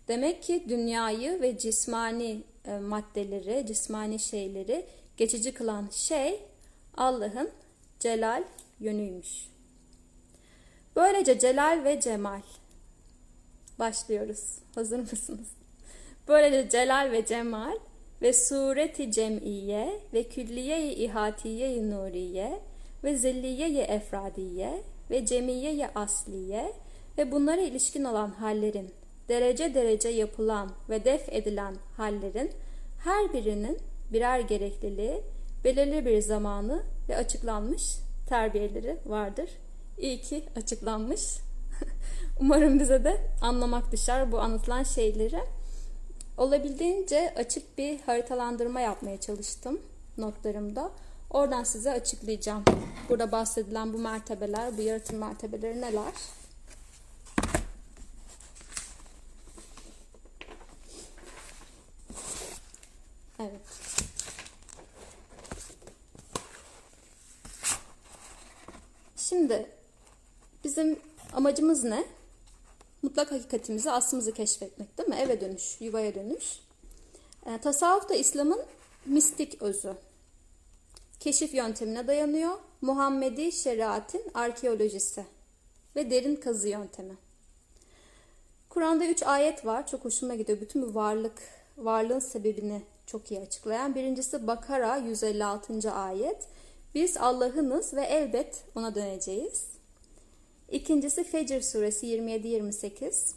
[0.08, 6.40] Demek ki dünyayı ve cismani e, maddeleri, cismani şeyleri geçici kılan şey
[6.96, 7.50] Allah'ın
[8.00, 8.44] celal
[8.80, 9.48] yönüymüş.
[10.96, 12.40] Böylece celal ve cemal.
[13.78, 14.58] Başlıyoruz.
[14.74, 15.48] Hazır mısınız?
[16.28, 17.78] Böylece celal ve cemal
[18.22, 22.60] ve sureti cem'iye ve külliye-i ihatiye-i nuriye
[23.04, 26.72] ve zilliye-i efradiye ve cemiye-i asliye
[27.18, 28.94] ve bunlara ilişkin olan hallerin
[29.28, 32.52] derece derece yapılan ve def edilen hallerin
[33.04, 33.78] her birinin
[34.12, 35.22] birer gerekliliği,
[35.64, 37.98] belirli bir zamanı ve açıklanmış
[38.28, 39.50] terbiyeleri vardır.
[39.98, 41.20] İyi ki açıklanmış.
[42.40, 45.40] Umarım bize de anlamak düşer bu anlatılan şeyleri.
[46.38, 49.80] Olabildiğince açık bir haritalandırma yapmaya çalıştım
[50.18, 50.90] notlarımda.
[51.30, 52.64] Oradan size açıklayacağım.
[53.08, 56.12] Burada bahsedilen bu mertebeler, bu yaratım mertebeleri neler?
[63.40, 63.60] Evet.
[69.16, 69.66] Şimdi
[70.64, 70.98] bizim
[71.76, 72.04] amacımız ne?
[73.02, 75.16] Mutlak hakikatimizi, aslımızı keşfetmek değil mi?
[75.16, 76.60] Eve dönüş, yuvaya dönüş.
[77.46, 78.62] E, tasavvuf da İslam'ın
[79.06, 79.94] mistik özü.
[81.20, 82.58] Keşif yöntemine dayanıyor.
[82.80, 85.24] Muhammedi şeriatin arkeolojisi
[85.96, 87.16] ve derin kazı yöntemi.
[88.68, 89.86] Kur'an'da üç ayet var.
[89.86, 90.60] Çok hoşuma gidiyor.
[90.60, 91.42] Bütün bu varlık,
[91.78, 93.94] varlığın sebebini çok iyi açıklayan.
[93.94, 95.92] Birincisi Bakara 156.
[95.92, 96.48] ayet.
[96.94, 99.75] Biz Allah'ınız ve elbet ona döneceğiz.
[100.70, 103.32] İkincisi Fecr suresi 27-28.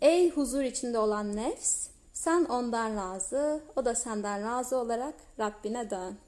[0.00, 6.18] Ey huzur içinde olan nefs, sen ondan razı, o da senden razı olarak Rabbine dön.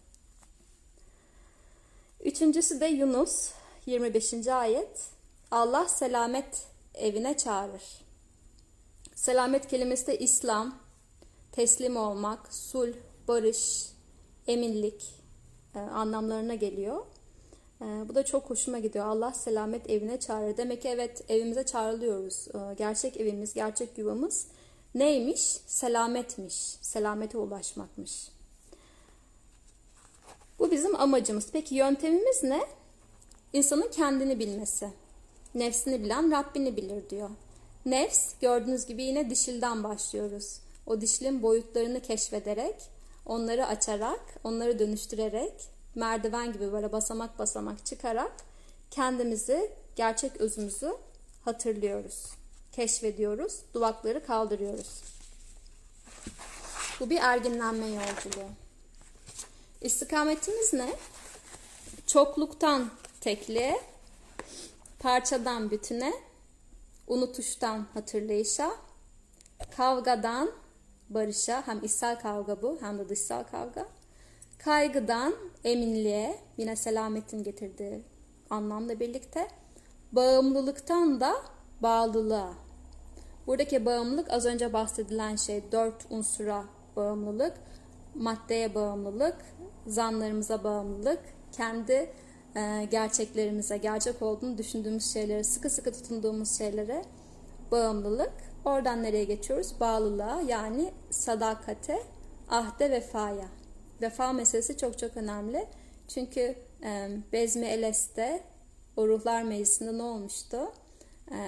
[2.25, 3.51] Üçüncüsü de Yunus
[3.87, 4.49] 25.
[4.49, 5.11] ayet.
[5.51, 7.83] Allah selamet evine çağırır.
[9.15, 10.79] Selamet kelimesi de İslam,
[11.53, 12.95] teslim olmak, sulh,
[13.29, 13.89] barış,
[14.47, 15.15] eminlik
[15.75, 17.07] e, anlamlarına geliyor.
[17.81, 19.07] E, bu da çok hoşuma gidiyor.
[19.07, 20.57] Allah selamet evine çağırır.
[20.57, 22.49] Demek ki evet evimize çağrılıyoruz.
[22.49, 24.47] E, gerçek evimiz, gerçek yuvamız
[24.95, 25.41] neymiş?
[25.67, 26.55] Selametmiş.
[26.81, 28.29] Selamete ulaşmakmış.
[30.59, 31.49] Bu bizim amacımız.
[31.53, 32.61] Peki yöntemimiz ne?
[33.53, 34.89] İnsanın kendini bilmesi.
[35.55, 37.31] Nefsini bilen Rabbini bilir diyor.
[37.87, 42.75] Nefs gördüğünüz gibi yine dişilden başlıyoruz o dişlin boyutlarını keşfederek,
[43.27, 45.53] onları açarak, onları dönüştürerek,
[45.99, 48.33] merdiven gibi böyle basamak basamak çıkarak
[48.91, 50.97] kendimizi, gerçek özümüzü
[51.45, 52.25] hatırlıyoruz.
[52.73, 55.03] Keşfediyoruz, duvakları kaldırıyoruz.
[57.01, 58.49] Bu bir erginlenme yolculuğu.
[59.81, 60.93] İstikametimiz ne?
[62.07, 63.81] Çokluktan tekliğe,
[64.99, 66.13] parçadan bütüne,
[67.07, 68.71] unutuştan hatırlayışa,
[69.77, 70.51] kavgadan
[71.09, 73.89] barışa hem içsel kavga bu hem de dışsal kavga.
[74.59, 78.05] Kaygıdan eminliğe yine selametin getirdiği
[78.51, 79.49] anlamla birlikte
[80.13, 81.35] bağımlılıktan da
[81.83, 82.53] bağlılığa.
[83.47, 86.65] Buradaki bağımlılık az önce bahsedilen şey dört unsura
[86.97, 87.55] bağımlılık,
[88.15, 89.37] maddeye bağımlılık,
[89.87, 91.21] zanlarımıza bağımlılık,
[91.53, 92.11] kendi
[92.57, 97.05] e, gerçeklerimize, gerçek olduğunu düşündüğümüz şeylere, sıkı sıkı tutunduğumuz şeylere
[97.71, 98.33] bağımlılık.
[98.65, 99.81] Oradan nereye geçiyoruz?
[99.81, 102.03] Bağlılığa yani sadakate,
[102.51, 103.58] ahde, vefaya.
[104.03, 105.67] Vefa meselesi çok çok önemli.
[106.09, 108.43] Çünkü e, Bezmi Eles'te
[108.97, 110.73] o ruhlar meclisinde ne olmuştu?
[111.31, 111.39] E,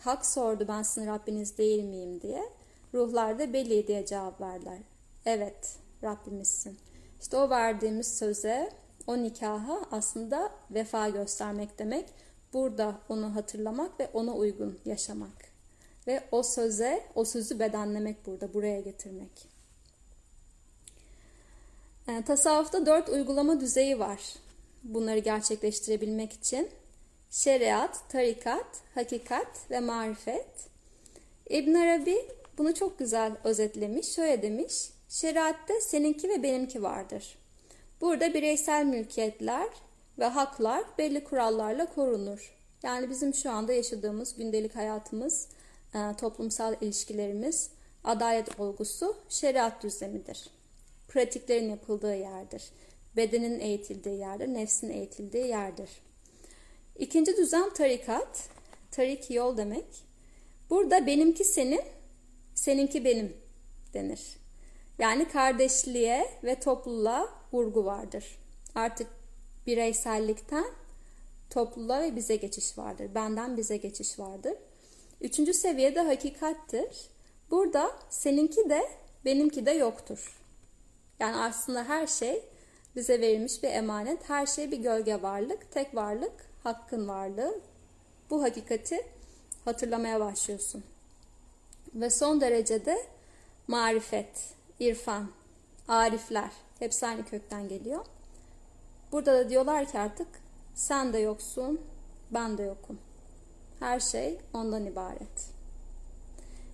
[0.00, 2.42] hak sordu ben sizin Rabbiniz değil miyim diye.
[2.94, 4.78] Ruhlar da belli diye cevap verdiler.
[5.26, 6.78] Evet Rabbimizsin.
[7.20, 8.70] İşte o verdiğimiz söze,
[9.06, 12.06] o nikaha aslında vefa göstermek demek.
[12.52, 15.52] Burada onu hatırlamak ve ona uygun yaşamak.
[16.06, 19.48] Ve o söze, o sözü bedenlemek burada, buraya getirmek.
[22.12, 24.20] Ee, tasavvufta dört uygulama düzeyi var.
[24.82, 26.70] Bunları gerçekleştirebilmek için.
[27.30, 30.46] Şeriat, tarikat, hakikat ve marifet.
[31.50, 34.08] İbn Arabi bunu çok güzel özetlemiş.
[34.14, 34.90] Şöyle demiş.
[35.08, 37.38] Şeriatte seninki ve benimki vardır.
[38.00, 39.68] Burada bireysel mülkiyetler
[40.18, 42.54] ve haklar belli kurallarla korunur.
[42.82, 45.48] Yani bizim şu anda yaşadığımız gündelik hayatımız,
[45.94, 47.70] e, toplumsal ilişkilerimiz,
[48.04, 50.61] adalet olgusu şeriat düzlemidir.
[51.12, 52.62] Pratiklerin yapıldığı yerdir.
[53.16, 55.88] Bedenin eğitildiği yerdir, nefsin eğitildiği yerdir.
[56.98, 58.48] İkinci düzen tarikat.
[58.90, 59.84] Tarik yol demek.
[60.70, 61.80] Burada benimki senin,
[62.54, 63.36] seninki benim
[63.94, 64.20] denir.
[64.98, 68.24] Yani kardeşliğe ve topluluğa vurgu vardır.
[68.74, 69.06] Artık
[69.66, 70.66] bireysellikten
[71.50, 73.14] topluluğa ve bize geçiş vardır.
[73.14, 74.54] Benden bize geçiş vardır.
[75.20, 77.08] Üçüncü seviyede hakikattir.
[77.50, 78.88] Burada seninki de
[79.24, 80.41] benimki de yoktur.
[81.22, 82.44] Yani aslında her şey
[82.96, 84.28] bize verilmiş bir emanet.
[84.28, 86.32] Her şey bir gölge varlık, tek varlık,
[86.62, 87.60] hakkın varlığı.
[88.30, 89.06] Bu hakikati
[89.64, 90.84] hatırlamaya başlıyorsun.
[91.94, 93.06] Ve son derecede
[93.68, 95.30] marifet, irfan,
[95.88, 98.04] arifler hepsi aynı kökten geliyor.
[99.12, 100.28] Burada da diyorlar ki artık
[100.74, 101.80] sen de yoksun,
[102.30, 102.98] ben de yokum.
[103.80, 105.50] Her şey ondan ibaret.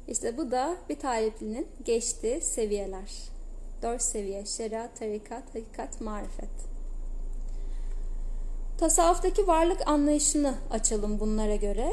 [0.09, 3.38] İşte bu da bir taliplinin geçtiği seviyeler.
[3.83, 6.51] Dört seviye şeriat, tarikat, hakikat, marifet.
[8.79, 11.93] Tasavvuftaki varlık anlayışını açalım bunlara göre.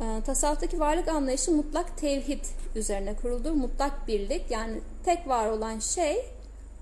[0.00, 3.52] Ee, tasavvuftaki varlık anlayışı mutlak tevhid üzerine kuruldur.
[3.52, 6.24] Mutlak birlik yani tek var olan şey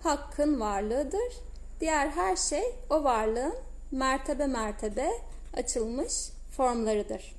[0.03, 1.33] hakkın varlığıdır.
[1.81, 3.55] Diğer her şey o varlığın
[3.91, 5.11] mertebe mertebe
[5.57, 6.13] açılmış
[6.57, 7.35] formlarıdır.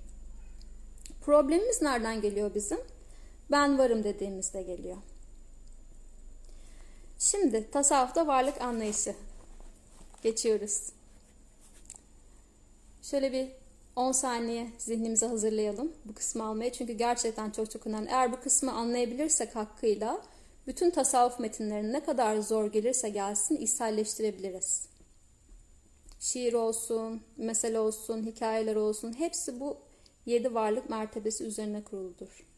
[1.21, 2.79] Problemimiz nereden geliyor bizim?
[3.51, 4.97] Ben varım dediğimizde geliyor.
[7.19, 9.15] Şimdi tasavvufta varlık anlayışı
[10.23, 10.81] geçiyoruz.
[13.01, 13.49] Şöyle bir
[13.95, 16.73] 10 saniye zihnimizi hazırlayalım bu kısmı almaya.
[16.73, 18.09] Çünkü gerçekten çok çok önemli.
[18.09, 20.21] Eğer bu kısmı anlayabilirsek hakkıyla
[20.67, 24.87] bütün tasavvuf metinlerini ne kadar zor gelirse gelsin içselleştirebiliriz.
[26.19, 29.77] Şiir olsun, mesele olsun, hikayeler olsun hepsi bu
[30.25, 32.48] yedi varlık mertebesi üzerine kuruludur.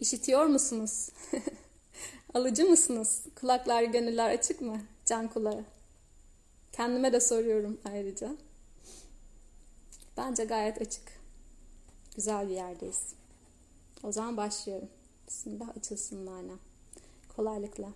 [0.00, 1.08] İşitiyor musunuz?
[2.34, 3.22] Alıcı mısınız?
[3.40, 4.80] Kulaklar, gönüller açık mı?
[5.04, 5.64] Can kulağı.
[6.72, 8.36] Kendime de soruyorum ayrıca.
[10.16, 11.02] Bence gayet açık.
[12.16, 13.14] Güzel bir yerdeyiz.
[14.02, 14.88] O zaman başlıyorum.
[15.28, 16.52] Bismillah açılsın mana.
[17.36, 17.88] Kolaylıkla.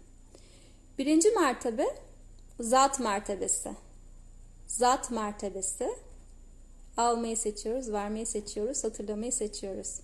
[0.98, 1.86] Birinci mertebe
[2.60, 3.70] zat mertebesi.
[4.66, 5.90] Zat mertebesi.
[6.96, 10.00] Almayı seçiyoruz, vermeyi seçiyoruz, hatırlamayı seçiyoruz.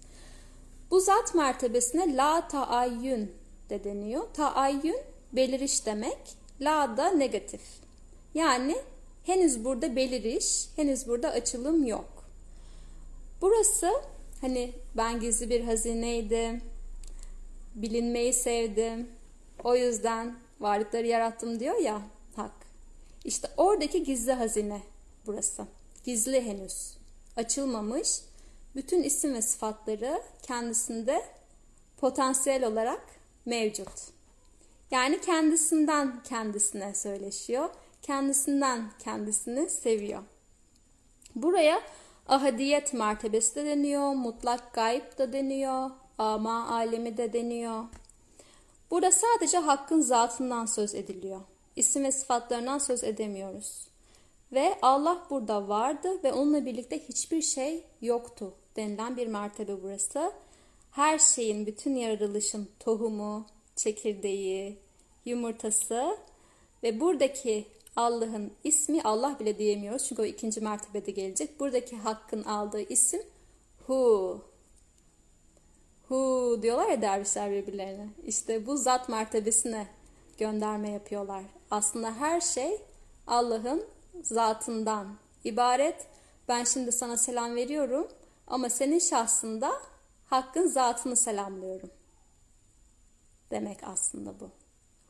[0.91, 3.33] Bu zat mertebesine la taayyün
[3.71, 4.25] de deniyor.
[4.35, 5.01] Taayyün
[5.33, 6.19] beliriş demek.
[6.61, 7.61] La da negatif.
[8.35, 8.77] Yani
[9.25, 12.25] henüz burada beliriş, henüz burada açılım yok.
[13.41, 13.91] Burası
[14.41, 16.63] hani ben gizli bir hazineydim,
[17.75, 19.09] bilinmeyi sevdim,
[19.65, 22.03] o yüzden varlıkları yarattım diyor ya
[22.37, 22.53] hak.
[23.25, 24.83] İşte oradaki gizli hazine
[25.27, 25.67] burası.
[26.05, 26.97] Gizli henüz.
[27.37, 28.21] Açılmamış.
[28.77, 31.25] Bütün isim ve sıfatları kendisinde
[31.97, 33.03] potansiyel olarak
[33.47, 33.89] mevcut.
[34.91, 37.71] Yani kendisinden kendisine söyleşiyor.
[38.03, 40.23] Kendisinden kendisini seviyor.
[41.35, 41.83] Buraya
[42.29, 47.85] ahadiyet mertebesi de deniyor, mutlak gayb da deniyor, ama alemi de deniyor.
[48.91, 51.41] Burada sadece hakkın zatından söz ediliyor.
[51.77, 53.90] İsim ve sıfatlarından söz edemiyoruz.
[54.53, 60.33] Ve Allah burada vardı ve onunla birlikte hiçbir şey yoktu denilen bir mertebe burası.
[60.91, 64.79] Her şeyin, bütün yaratılışın tohumu, çekirdeği,
[65.25, 66.19] yumurtası
[66.83, 67.65] ve buradaki
[67.97, 71.61] Allah'ın ismi Allah bile diyemiyoruz çünkü o ikinci mertebede gelecek.
[71.61, 73.23] Buradaki hakkın aldığı isim
[73.87, 74.41] Hu.
[76.09, 78.09] Hu diyorlar ya dervişler birbirlerine.
[78.27, 79.87] İşte bu zat mertebesine
[80.39, 81.45] gönderme yapıyorlar.
[81.71, 82.79] Aslında her şey
[83.27, 83.85] Allah'ın
[84.23, 86.07] zatından ibaret.
[86.49, 88.09] Ben şimdi sana selam veriyorum
[88.47, 89.73] ama senin şahsında
[90.27, 91.91] Hakk'ın zatını selamlıyorum.
[93.51, 94.51] Demek aslında bu.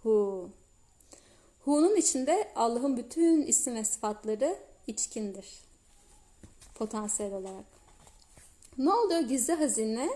[0.03, 0.51] Hu.
[1.65, 5.47] Hu'nun içinde Allah'ın bütün isim ve sıfatları içkindir.
[6.75, 7.65] Potansiyel olarak.
[8.79, 9.21] Ne oluyor?
[9.21, 10.11] Gizli hazine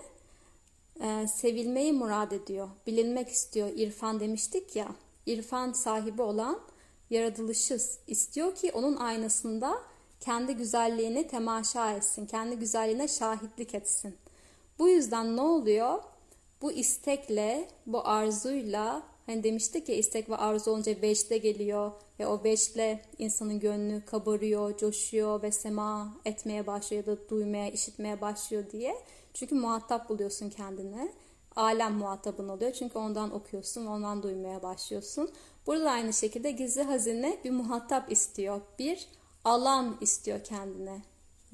[1.01, 2.69] e, sevilmeyi murad ediyor.
[2.87, 3.69] Bilinmek istiyor.
[3.77, 4.89] İrfan demiştik ya.
[5.27, 6.61] İrfan sahibi olan
[7.15, 9.79] yaratılışı istiyor ki onun aynasında
[10.21, 12.27] kendi güzelliğini temaşa etsin.
[12.27, 14.15] Kendi güzelliğine şahitlik etsin.
[14.79, 16.03] Bu yüzden ne oluyor?
[16.63, 22.45] Bu istekle, bu arzuyla Hani demiştik ya istek ve arzu olunca beşte geliyor ve o
[22.45, 28.97] beşle insanın gönlü kabarıyor, coşuyor ve sema etmeye başlıyor ya da duymaya, işitmeye başlıyor diye.
[29.35, 31.13] Çünkü muhatap buluyorsun kendini.
[31.57, 35.31] Alem muhatabın oluyor çünkü ondan okuyorsun, ondan duymaya başlıyorsun.
[35.67, 38.61] Burada da aynı şekilde gizli hazine bir muhatap istiyor.
[38.79, 39.09] Bir
[39.45, 41.03] alan istiyor kendine.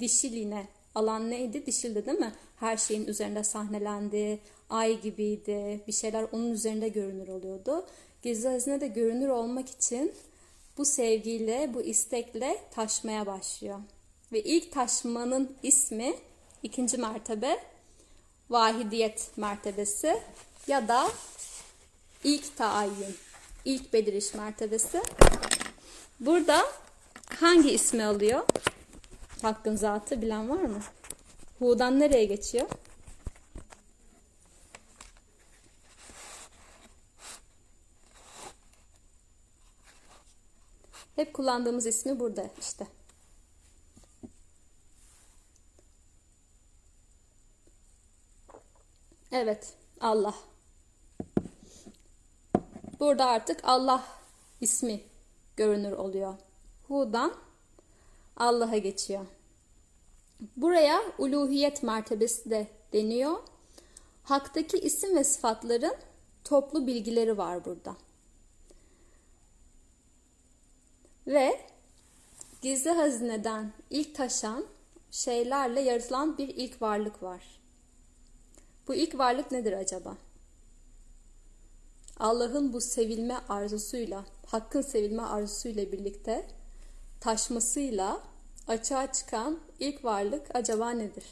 [0.01, 0.69] Dişiliğine.
[0.95, 1.67] Alan neydi?
[1.67, 2.33] Dişildi değil mi?
[2.57, 5.85] Her şeyin üzerinde sahnelendi ay gibiydi.
[5.87, 7.87] Bir şeyler onun üzerinde görünür oluyordu.
[8.23, 10.13] Gizli hazine de görünür olmak için
[10.79, 13.79] bu sevgiyle, bu istekle taşmaya başlıyor.
[14.33, 16.15] Ve ilk taşmanın ismi
[16.63, 17.59] ikinci mertebe
[18.51, 20.23] vahidiyet mertebesi
[20.67, 21.11] ya da
[22.25, 23.17] ilk tayin,
[23.65, 25.03] ilk beliriş mertebesi.
[26.21, 26.67] Burada
[27.41, 28.47] hangi ismi alıyor?
[29.43, 30.81] Hakkın zatı bilen var mı?
[31.59, 32.67] Hu'dan nereye geçiyor?
[41.17, 42.87] Hep kullandığımız ismi burada işte.
[49.33, 50.35] Evet, Allah.
[53.01, 54.05] Burada artık Allah
[54.61, 55.01] ismi
[55.57, 56.35] görünür oluyor.
[56.89, 57.35] Hu'dan
[58.37, 59.27] Allah'a geçiyor.
[60.57, 63.39] Buraya uluhiyet mertebesi de deniyor.
[64.23, 65.95] Haktaki isim ve sıfatların
[66.45, 67.97] toplu bilgileri var burada.
[71.27, 71.61] Ve
[72.63, 74.67] gizli hazineden ilk taşan
[75.11, 77.60] şeylerle yaratılan bir ilk varlık var.
[78.91, 80.17] Bu ilk varlık nedir acaba?
[82.19, 86.47] Allah'ın bu sevilme arzusuyla, hakkın sevilme arzusuyla birlikte
[87.21, 88.21] taşmasıyla
[88.69, 91.25] açığa çıkan ilk varlık acaba nedir?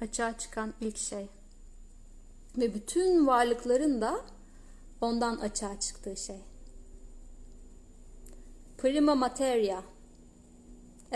[0.00, 1.26] Açığa çıkan ilk şey
[2.56, 4.20] ve bütün varlıkların da
[5.00, 6.40] ondan açığa çıktığı şey.
[8.78, 9.93] Prima materia.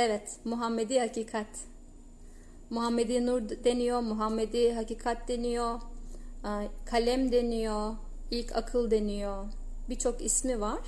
[0.00, 1.46] Evet, Muhammedi hakikat.
[2.70, 5.80] Muhammedi nur deniyor, Muhammedi hakikat deniyor,
[6.86, 7.94] kalem deniyor,
[8.30, 9.44] ilk akıl deniyor.
[9.88, 10.80] Birçok ismi var.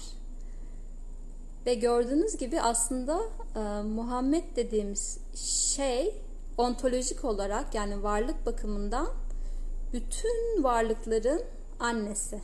[1.67, 3.21] Ve gördüğünüz gibi aslında
[3.83, 5.19] Muhammed dediğimiz
[5.75, 6.15] şey
[6.59, 9.09] ontolojik olarak yani varlık bakımından
[9.93, 11.43] bütün varlıkların
[11.81, 12.41] annesi.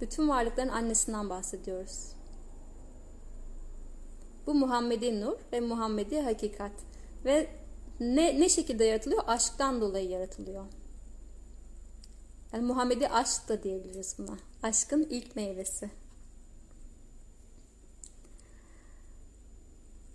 [0.00, 2.13] Bütün varlıkların annesinden bahsediyoruz.
[4.46, 6.72] Bu Muhammedi nur ve Muhammedi hakikat.
[7.24, 7.50] Ve
[8.00, 9.22] ne, ne şekilde yaratılıyor?
[9.26, 10.64] Aşktan dolayı yaratılıyor.
[12.52, 14.36] Yani Muhammedi aşk da diyebiliriz buna.
[14.62, 15.90] Aşkın ilk meyvesi.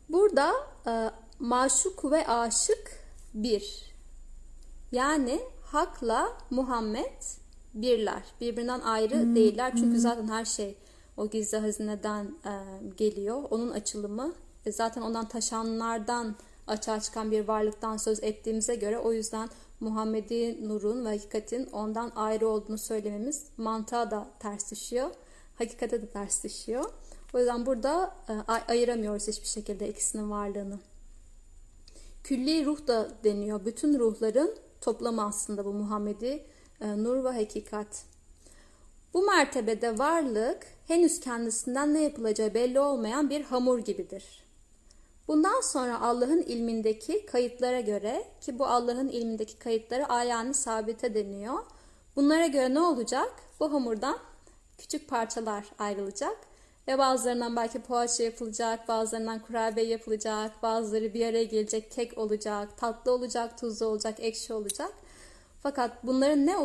[0.10, 0.54] Burada
[0.88, 3.94] e, maşuk ve aşık bir.
[4.92, 7.22] Yani hakla Muhammed
[7.74, 8.24] birler.
[8.42, 9.36] Birbirinden ayrı hmm.
[9.36, 9.72] değiller.
[9.72, 9.98] Çünkü hmm.
[9.98, 10.78] zaten her şey
[11.20, 12.52] o gizli hazineden e,
[12.98, 13.44] geliyor.
[13.50, 14.34] Onun açılımı.
[14.66, 16.36] E, zaten ondan taşanlardan
[16.68, 22.48] açığa çıkan bir varlıktan söz ettiğimize göre o yüzden Muhammedi nurun ve hakikatin ondan ayrı
[22.48, 25.10] olduğunu söylememiz mantığa da ters düşüyor.
[25.56, 26.86] Hakikate de ters düşüyor.
[27.34, 28.34] O yüzden burada e,
[28.68, 30.80] ayıramıyoruz hiçbir şekilde ikisinin varlığını.
[32.24, 33.66] Külli ruh da deniyor.
[33.66, 36.44] Bütün ruhların toplamı aslında bu Muhammedi
[36.82, 38.09] e, nur ve hakikat.
[39.14, 44.44] Bu mertebede varlık henüz kendisinden ne yapılacağı belli olmayan bir hamur gibidir.
[45.28, 51.60] Bundan sonra Allah'ın ilmindeki kayıtlara göre ki bu Allah'ın ilmindeki kayıtları ayağını sabite deniyor.
[52.16, 53.34] Bunlara göre ne olacak?
[53.60, 54.18] Bu hamurdan
[54.78, 56.38] küçük parçalar ayrılacak
[56.88, 63.12] Ve bazılarından belki poğaça yapılacak, bazılarından kurabiye yapılacak, bazıları bir araya gelecek, kek olacak, tatlı
[63.12, 64.94] olacak, tuzlu olacak, ekşi olacak.
[65.64, 66.58] Fakat bunların ne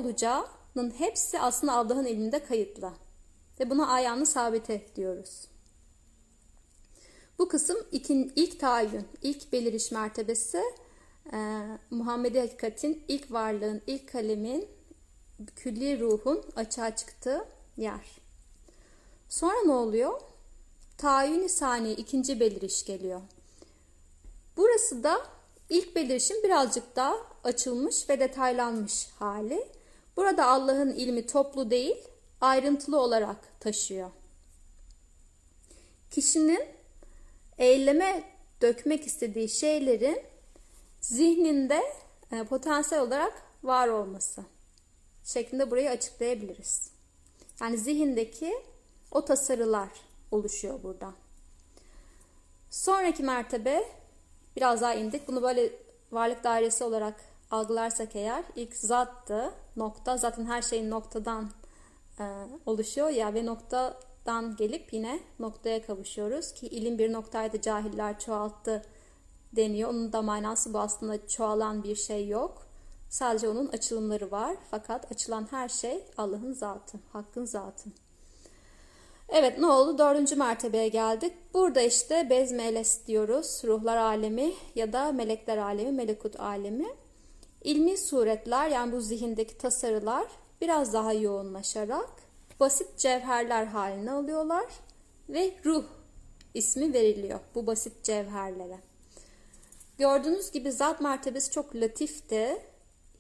[0.77, 2.93] olacağının hepsi aslında Allah'ın elinde kayıtlı.
[3.61, 5.49] Ve buna ayağını sabite diyoruz.
[7.39, 7.77] Bu kısım
[8.37, 10.63] ilk tayin, ilk beliriş mertebesi
[11.33, 11.39] e,
[11.91, 14.69] Muhammedi hakikatin, ilk varlığın, ilk kalemin,
[15.57, 17.45] külli ruhun açığa çıktığı
[17.77, 18.21] yer.
[19.29, 20.21] Sonra ne oluyor?
[20.99, 23.21] Tayin-i saniye ikinci beliriş geliyor.
[24.57, 25.27] Burası da
[25.69, 29.69] ilk belirişin birazcık daha açılmış ve detaylanmış hali.
[30.17, 31.97] Burada Allah'ın ilmi toplu değil,
[32.41, 34.11] ayrıntılı olarak taşıyor.
[36.11, 36.69] Kişinin
[37.59, 38.25] eyleme
[38.63, 40.23] dökmek istediği şeylerin
[41.01, 41.83] zihninde
[42.33, 44.45] e, potansiyel olarak var olması
[45.25, 46.91] şeklinde burayı açıklayabiliriz.
[47.61, 48.55] Yani zihindeki
[49.11, 49.89] o tasarılar
[50.31, 51.13] oluşuyor burada.
[52.71, 53.85] Sonraki mertebe
[54.57, 55.29] biraz daha indik.
[55.29, 55.73] Bunu böyle
[56.13, 57.15] varlık dairesi olarak
[57.55, 59.55] algılarsak eğer ilk zattı.
[59.77, 61.51] Nokta zaten her şeyin noktadan
[62.21, 62.25] e,
[62.67, 68.83] oluşuyor ya ve noktadan gelip yine noktaya kavuşuyoruz ki ilim bir noktaydı cahiller çoğalttı
[69.53, 69.91] deniyor.
[69.91, 72.67] Onun da manası bu aslında çoğalan bir şey yok.
[73.09, 74.57] Sadece onun açılımları var.
[74.71, 77.91] Fakat açılan her şey Allah'ın zatı, hakkın zatı.
[79.29, 79.99] Evet ne oldu?
[79.99, 81.33] Dördüncü mertebeye geldik.
[81.55, 83.63] Burada işte bezmeles diyoruz.
[83.65, 86.87] Ruhlar alemi ya da melekler alemi, melekut alemi.
[87.65, 90.27] İlmi suretler yani bu zihindeki tasarılar
[90.61, 92.11] biraz daha yoğunlaşarak
[92.61, 94.67] basit cevherler haline alıyorlar
[95.29, 95.85] ve ruh
[96.55, 98.79] ismi veriliyor bu basit cevherlere.
[99.99, 102.63] Gördüğünüz gibi zat mertebesi çok latifti.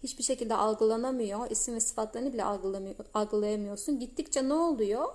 [0.02, 1.50] Hiçbir şekilde algılanamıyor.
[1.50, 2.44] İsim ve sıfatlarını bile
[3.14, 3.98] algılayamıyorsun.
[4.00, 5.08] Gittikçe ne oluyor?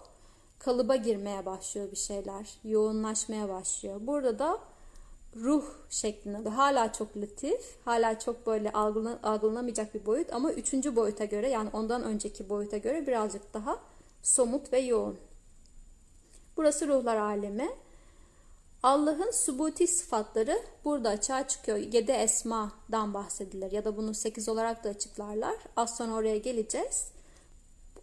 [0.60, 2.50] Kalıba girmeye başlıyor bir şeyler.
[2.64, 4.00] Yoğunlaşmaya başlıyor.
[4.02, 4.60] Burada da
[5.36, 8.72] ruh şeklinde hala çok latif, hala çok böyle
[9.24, 13.80] algılanamayacak bir boyut ama üçüncü boyuta göre yani ondan önceki boyuta göre birazcık daha
[14.24, 15.18] somut ve yoğun.
[16.58, 17.70] Burası ruhlar alemi.
[18.84, 21.78] Allah'ın subuti sıfatları burada açığa çıkıyor.
[21.78, 25.56] Yedi esmadan bahsedilir ya da bunu sekiz olarak da açıklarlar.
[25.76, 27.12] Az sonra oraya geleceğiz.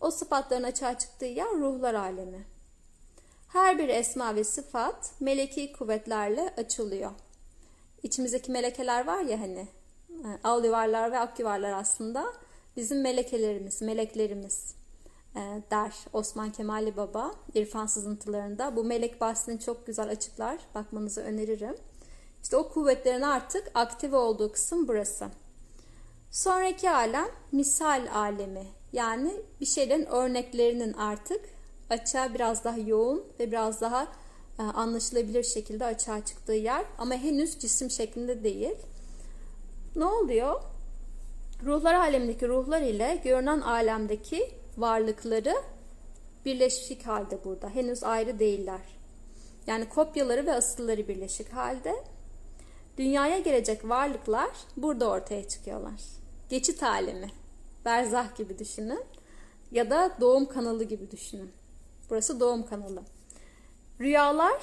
[0.00, 2.55] O sıfatların açığa çıktığı yer ruhlar alemi.
[3.56, 7.10] Her bir esma ve sıfat meleki kuvvetlerle açılıyor.
[8.02, 9.68] İçimizdeki melekeler var ya hani
[10.10, 12.32] e, al yuvarlar ve ak yuvarlar aslında
[12.76, 14.74] bizim melekelerimiz, meleklerimiz
[15.36, 15.40] e,
[15.70, 18.76] der Osman Kemali Baba İrfan sızıntılarında.
[18.76, 20.58] Bu melek bahsini çok güzel açıklar.
[20.74, 21.76] Bakmanızı öneririm.
[22.42, 25.26] İşte o kuvvetlerin artık aktive olduğu kısım burası.
[26.30, 28.66] Sonraki alem misal alemi.
[28.92, 31.55] Yani bir şeylerin örneklerinin artık
[31.90, 34.08] açığa biraz daha yoğun ve biraz daha
[34.58, 36.84] e, anlaşılabilir şekilde açığa çıktığı yer.
[36.98, 38.76] Ama henüz cisim şeklinde değil.
[39.96, 40.62] Ne oluyor?
[41.64, 45.54] Ruhlar alemindeki ruhlar ile görünen alemdeki varlıkları
[46.44, 47.68] birleşik halde burada.
[47.68, 48.80] Henüz ayrı değiller.
[49.66, 52.04] Yani kopyaları ve asılları birleşik halde.
[52.98, 56.00] Dünyaya gelecek varlıklar burada ortaya çıkıyorlar.
[56.48, 57.30] Geçit alemi,
[57.84, 59.04] berzah gibi düşünün
[59.72, 61.52] ya da doğum kanalı gibi düşünün.
[62.10, 63.02] Burası doğum kanalı.
[64.00, 64.62] Rüyalar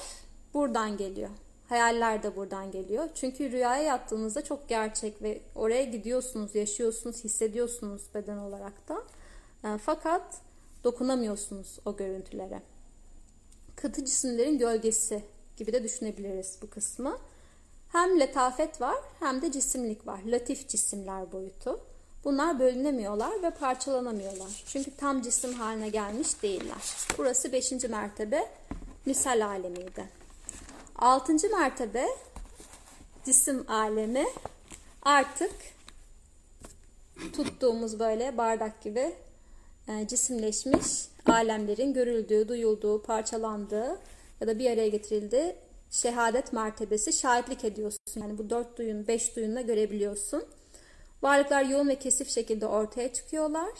[0.54, 1.30] buradan geliyor.
[1.68, 3.08] Hayaller de buradan geliyor.
[3.14, 9.02] Çünkü rüyaya yattığınızda çok gerçek ve oraya gidiyorsunuz, yaşıyorsunuz, hissediyorsunuz beden olarak da.
[9.64, 10.40] E, fakat
[10.84, 12.62] dokunamıyorsunuz o görüntülere.
[13.76, 15.22] Katı cisimlerin gölgesi
[15.56, 17.18] gibi de düşünebiliriz bu kısmı.
[17.92, 20.20] Hem letafet var hem de cisimlik var.
[20.26, 21.80] Latif cisimler boyutu.
[22.24, 24.62] Bunlar bölünemiyorlar ve parçalanamıyorlar.
[24.66, 26.96] Çünkü tam cisim haline gelmiş değiller.
[27.18, 27.72] Burası 5.
[27.72, 28.48] mertebe
[29.06, 30.04] misal alemiydi.
[30.96, 31.32] 6.
[31.50, 32.06] mertebe
[33.24, 34.26] cisim alemi
[35.02, 35.52] artık
[37.32, 39.14] tuttuğumuz böyle bardak gibi
[39.88, 43.98] e, cisimleşmiş alemlerin görüldüğü, duyulduğu, parçalandığı
[44.40, 45.56] ya da bir araya getirildiği
[45.90, 48.20] şehadet mertebesi şahitlik ediyorsun.
[48.20, 50.44] Yani bu dört duyun, beş duyunla görebiliyorsun.
[51.22, 53.70] Varlıklar yoğun ve kesif şekilde ortaya çıkıyorlar.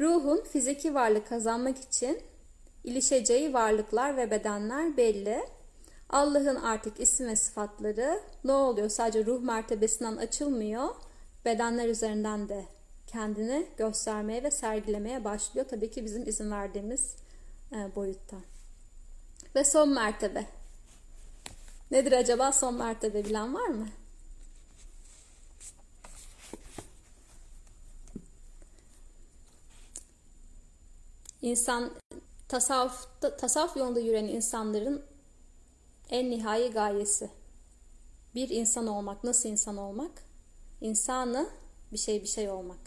[0.00, 2.20] Ruhun fiziki varlık kazanmak için
[2.84, 5.46] ilişeceği varlıklar ve bedenler belli.
[6.10, 8.88] Allah'ın artık isim ve sıfatları ne oluyor?
[8.88, 10.88] Sadece ruh mertebesinden açılmıyor.
[11.44, 12.64] Bedenler üzerinden de
[13.06, 15.66] kendini göstermeye ve sergilemeye başlıyor.
[15.70, 17.16] Tabii ki bizim izin verdiğimiz
[17.72, 18.36] e, boyutta.
[19.54, 20.46] Ve son mertebe.
[21.90, 23.88] Nedir acaba son mertebe bilen var mı?
[31.46, 31.92] İnsan
[32.48, 35.04] tasavvuf, tasavvuf yolunda yürüyen insanların
[36.10, 37.30] en nihai gayesi.
[38.34, 39.24] Bir insan olmak.
[39.24, 40.10] Nasıl insan olmak?
[40.80, 41.50] İnsanı
[41.92, 42.78] bir şey bir şey olmak.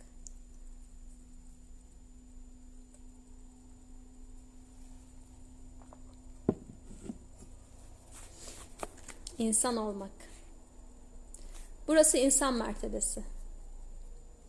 [9.38, 10.12] İnsan olmak.
[11.88, 13.24] Burası insan mertebesi.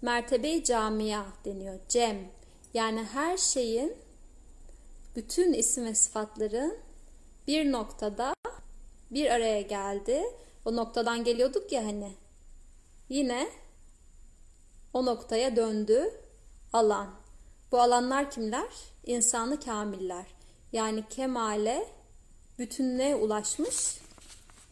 [0.02, 1.78] Mertebe camia deniyor.
[1.88, 2.39] Cem.
[2.74, 3.96] Yani her şeyin
[5.16, 6.78] bütün isim ve sıfatların
[7.46, 8.34] bir noktada
[9.10, 10.22] bir araya geldi.
[10.64, 12.12] O noktadan geliyorduk ya hani.
[13.08, 13.48] Yine
[14.92, 16.10] o noktaya döndü
[16.72, 17.10] alan.
[17.72, 18.68] Bu alanlar kimler?
[19.06, 20.26] İnsanı kamiller.
[20.72, 21.86] Yani kemale,
[22.58, 23.98] bütünlüğe ulaşmış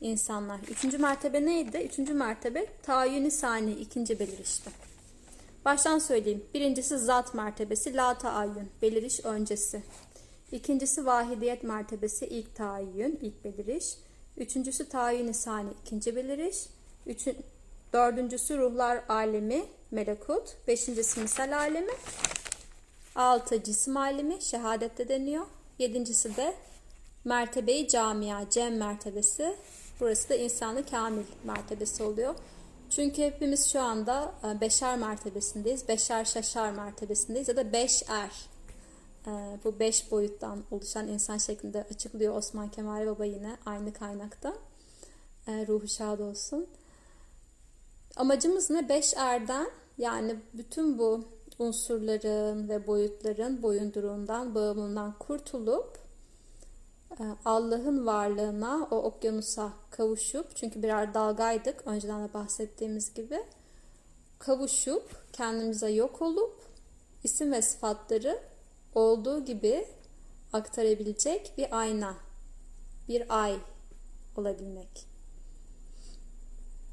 [0.00, 0.60] insanlar.
[0.60, 1.76] Üçüncü mertebe neydi?
[1.78, 4.87] Üçüncü mertebe tayyini sani, ikinci belirişti.
[5.64, 6.44] Baştan söyleyeyim.
[6.54, 9.82] Birincisi zat mertebesi, la taayyün, beliriş öncesi.
[10.52, 13.94] İkincisi vahidiyet mertebesi, ilk tayin, ilk beliriş.
[14.36, 16.66] Üçüncüsü tayin sani, ikinci beliriş.
[17.06, 17.36] Üçün,
[17.92, 20.56] dördüncüsü ruhlar alemi, melekut.
[20.68, 21.92] Beşincisi misal alemi.
[23.14, 25.46] Altı cisim alemi, şehadette deniyor.
[25.78, 26.54] Yedincisi de
[27.24, 29.56] mertebeyi camia, cem mertebesi.
[30.00, 32.34] Burası da insanı kamil mertebesi oluyor.
[32.90, 35.88] Çünkü hepimiz şu anda e, beşer mertebesindeyiz.
[35.88, 38.48] Beşer şaşar mertebesindeyiz ya da beş er.
[39.26, 44.54] E, bu beş boyuttan oluşan insan şeklinde açıklıyor Osman Kemal Baba yine aynı kaynakta.
[45.46, 46.66] E, ruhu şad olsun.
[48.16, 48.88] Amacımız ne?
[48.88, 51.24] Beş erden yani bütün bu
[51.58, 56.07] unsurların ve boyutların boyunduruğundan, bağımından kurtulup
[57.44, 63.44] Allah'ın varlığına, o okyanusa kavuşup, çünkü birer dalgaydık önceden de bahsettiğimiz gibi,
[64.38, 66.62] kavuşup, kendimize yok olup,
[67.24, 68.38] isim ve sıfatları
[68.94, 69.86] olduğu gibi
[70.52, 72.14] aktarabilecek bir ayna,
[73.08, 73.56] bir ay
[74.36, 75.06] olabilmek.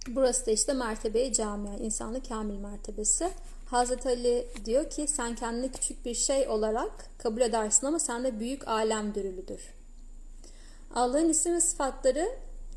[0.07, 3.29] Burası da işte mertebe camia, insanlı kamil mertebesi.
[3.65, 8.67] Hazreti Ali diyor ki sen kendini küçük bir şey olarak kabul edersin ama sende büyük
[8.67, 9.74] alem dürülüdür.
[10.95, 12.29] Allah'ın isim ve sıfatları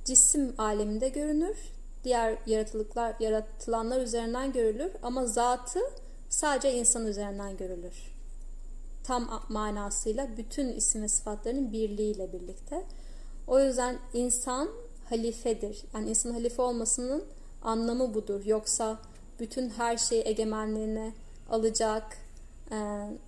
[0.05, 1.57] cisim aleminde görünür.
[2.05, 5.81] Diğer yaratılıklar, yaratılanlar üzerinden görülür ama zatı
[6.29, 8.15] sadece insan üzerinden görülür.
[9.05, 12.85] Tam manasıyla bütün isim ve sıfatlarının birliğiyle birlikte.
[13.47, 14.69] O yüzden insan
[15.09, 15.85] halifedir.
[15.95, 17.25] Yani insan halife olmasının
[17.63, 18.45] anlamı budur.
[18.45, 18.99] Yoksa
[19.41, 21.13] bütün her şeyi egemenliğine
[21.51, 22.19] alacak,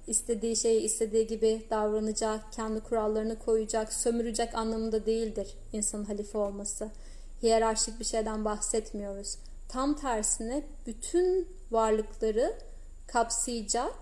[0.06, 6.90] istediği şeyi istediği gibi davranacak, kendi kurallarını koyacak, sömürecek anlamında değildir insanın halife olması.
[7.42, 9.38] Hiyerarşik bir şeyden bahsetmiyoruz.
[9.68, 12.58] Tam tersine bütün varlıkları
[13.06, 13.94] kapsayacak,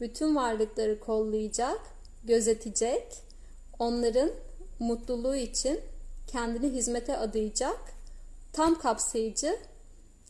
[0.00, 1.80] bütün varlıkları kollayacak,
[2.24, 3.18] gözetecek,
[3.78, 4.30] onların
[4.78, 5.80] mutluluğu için
[6.26, 7.80] kendini hizmete adayacak,
[8.52, 9.56] tam kapsayıcı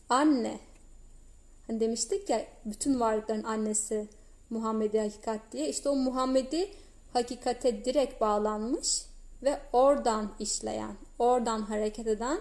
[0.09, 0.59] anne.
[1.67, 4.07] Hani demiştik ya bütün varlıkların annesi
[4.51, 5.69] Muhammedi hakikat diye.
[5.69, 6.69] İşte o Muhammedi
[7.13, 9.05] hakikate direkt bağlanmış
[9.43, 12.39] ve oradan işleyen, oradan hareket eden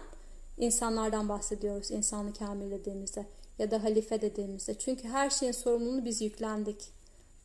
[0.59, 3.27] insanlardan bahsediyoruz insanı kamil dediğimizde
[3.59, 4.79] ya da halife dediğimizde.
[4.79, 6.89] Çünkü her şeyin sorumluluğunu biz yüklendik.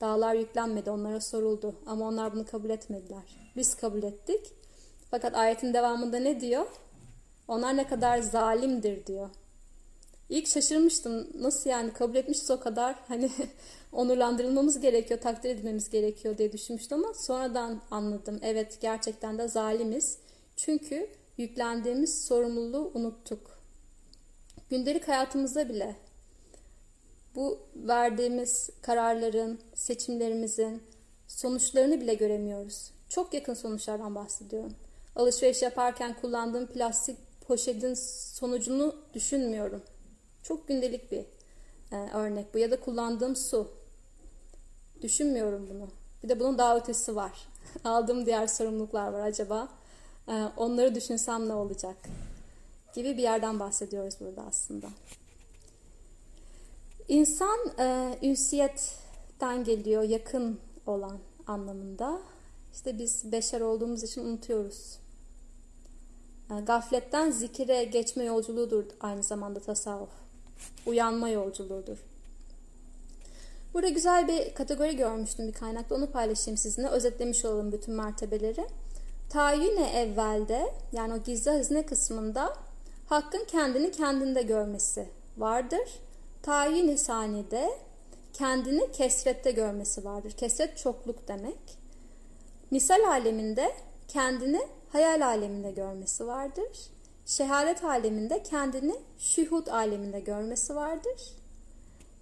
[0.02, 3.24] Dağlar yüklenmedi, onlara soruldu ama onlar bunu kabul etmediler.
[3.56, 4.54] Biz kabul ettik.
[5.12, 6.66] Fakat ayetin devamında ne diyor?
[7.48, 9.30] Onlar ne kadar zalimdir diyor.
[10.30, 11.28] İlk şaşırmıştım.
[11.40, 13.30] Nasıl yani kabul etmişiz o kadar hani
[13.96, 18.40] onurlandırılmamız gerekiyor, takdir edilmemiz gerekiyor diye düşünmüştüm ama sonradan anladım.
[18.42, 20.18] Evet gerçekten de zalimiz.
[20.56, 23.60] Çünkü yüklendiğimiz sorumluluğu unuttuk.
[24.70, 25.96] Gündelik hayatımızda bile
[27.36, 30.84] bu verdiğimiz kararların, seçimlerimizin
[31.28, 32.92] sonuçlarını bile göremiyoruz.
[33.10, 34.74] Çok yakın sonuçlardan bahsediyorum.
[35.16, 37.18] Alışveriş yaparken kullandığım plastik
[37.48, 37.94] poşetin
[38.34, 39.82] sonucunu düşünmüyorum.
[40.44, 41.26] Çok gündelik bir
[41.92, 42.58] e, örnek bu.
[42.58, 43.85] Ya da kullandığım su.
[45.02, 45.88] Düşünmüyorum bunu.
[46.24, 47.32] Bir de bunun daha ötesi var.
[47.84, 49.70] Aldığım diğer sorumluluklar var acaba.
[50.28, 51.98] E, onları düşünsem ne olacak?
[52.94, 54.88] Gibi bir yerden bahsediyoruz burada aslında.
[57.08, 61.18] İnsan e, ünsiyetten geliyor, yakın olan
[61.48, 62.20] anlamında.
[62.74, 65.00] İşte biz beşer olduğumuz için unutuyoruz.
[66.52, 70.10] E, gafletten zikire geçme yolculuğudur aynı zamanda tasavvuf
[70.86, 71.98] uyanma yolculuğudur.
[73.76, 75.96] Burada güzel bir kategori görmüştüm bir kaynakta.
[75.96, 76.88] Onu paylaşayım sizinle.
[76.88, 78.68] Özetlemiş olalım bütün mertebeleri.
[79.30, 82.54] Tayyine evvelde yani o gizli hazine kısmında
[83.06, 86.00] hakkın kendini kendinde görmesi vardır.
[86.44, 87.70] Tayin-i sanide
[88.34, 90.32] kendini kesrette görmesi vardır.
[90.32, 91.78] Kesret çokluk demek.
[92.72, 93.72] Misal aleminde
[94.08, 96.92] kendini hayal aleminde görmesi vardır.
[97.26, 101.45] Şehadet aleminde kendini şuhud aleminde görmesi vardır.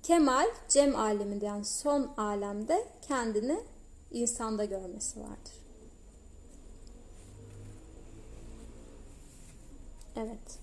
[0.04, 3.60] Kemal, cem aleminde yani son alemde kendini
[4.12, 5.54] insanda görmesi vardır.
[10.16, 10.60] Evet.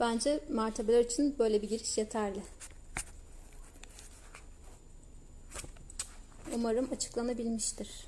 [0.00, 2.42] Bence mertebeler için böyle bir giriş yeterli.
[6.54, 8.06] Umarım açıklanabilmiştir.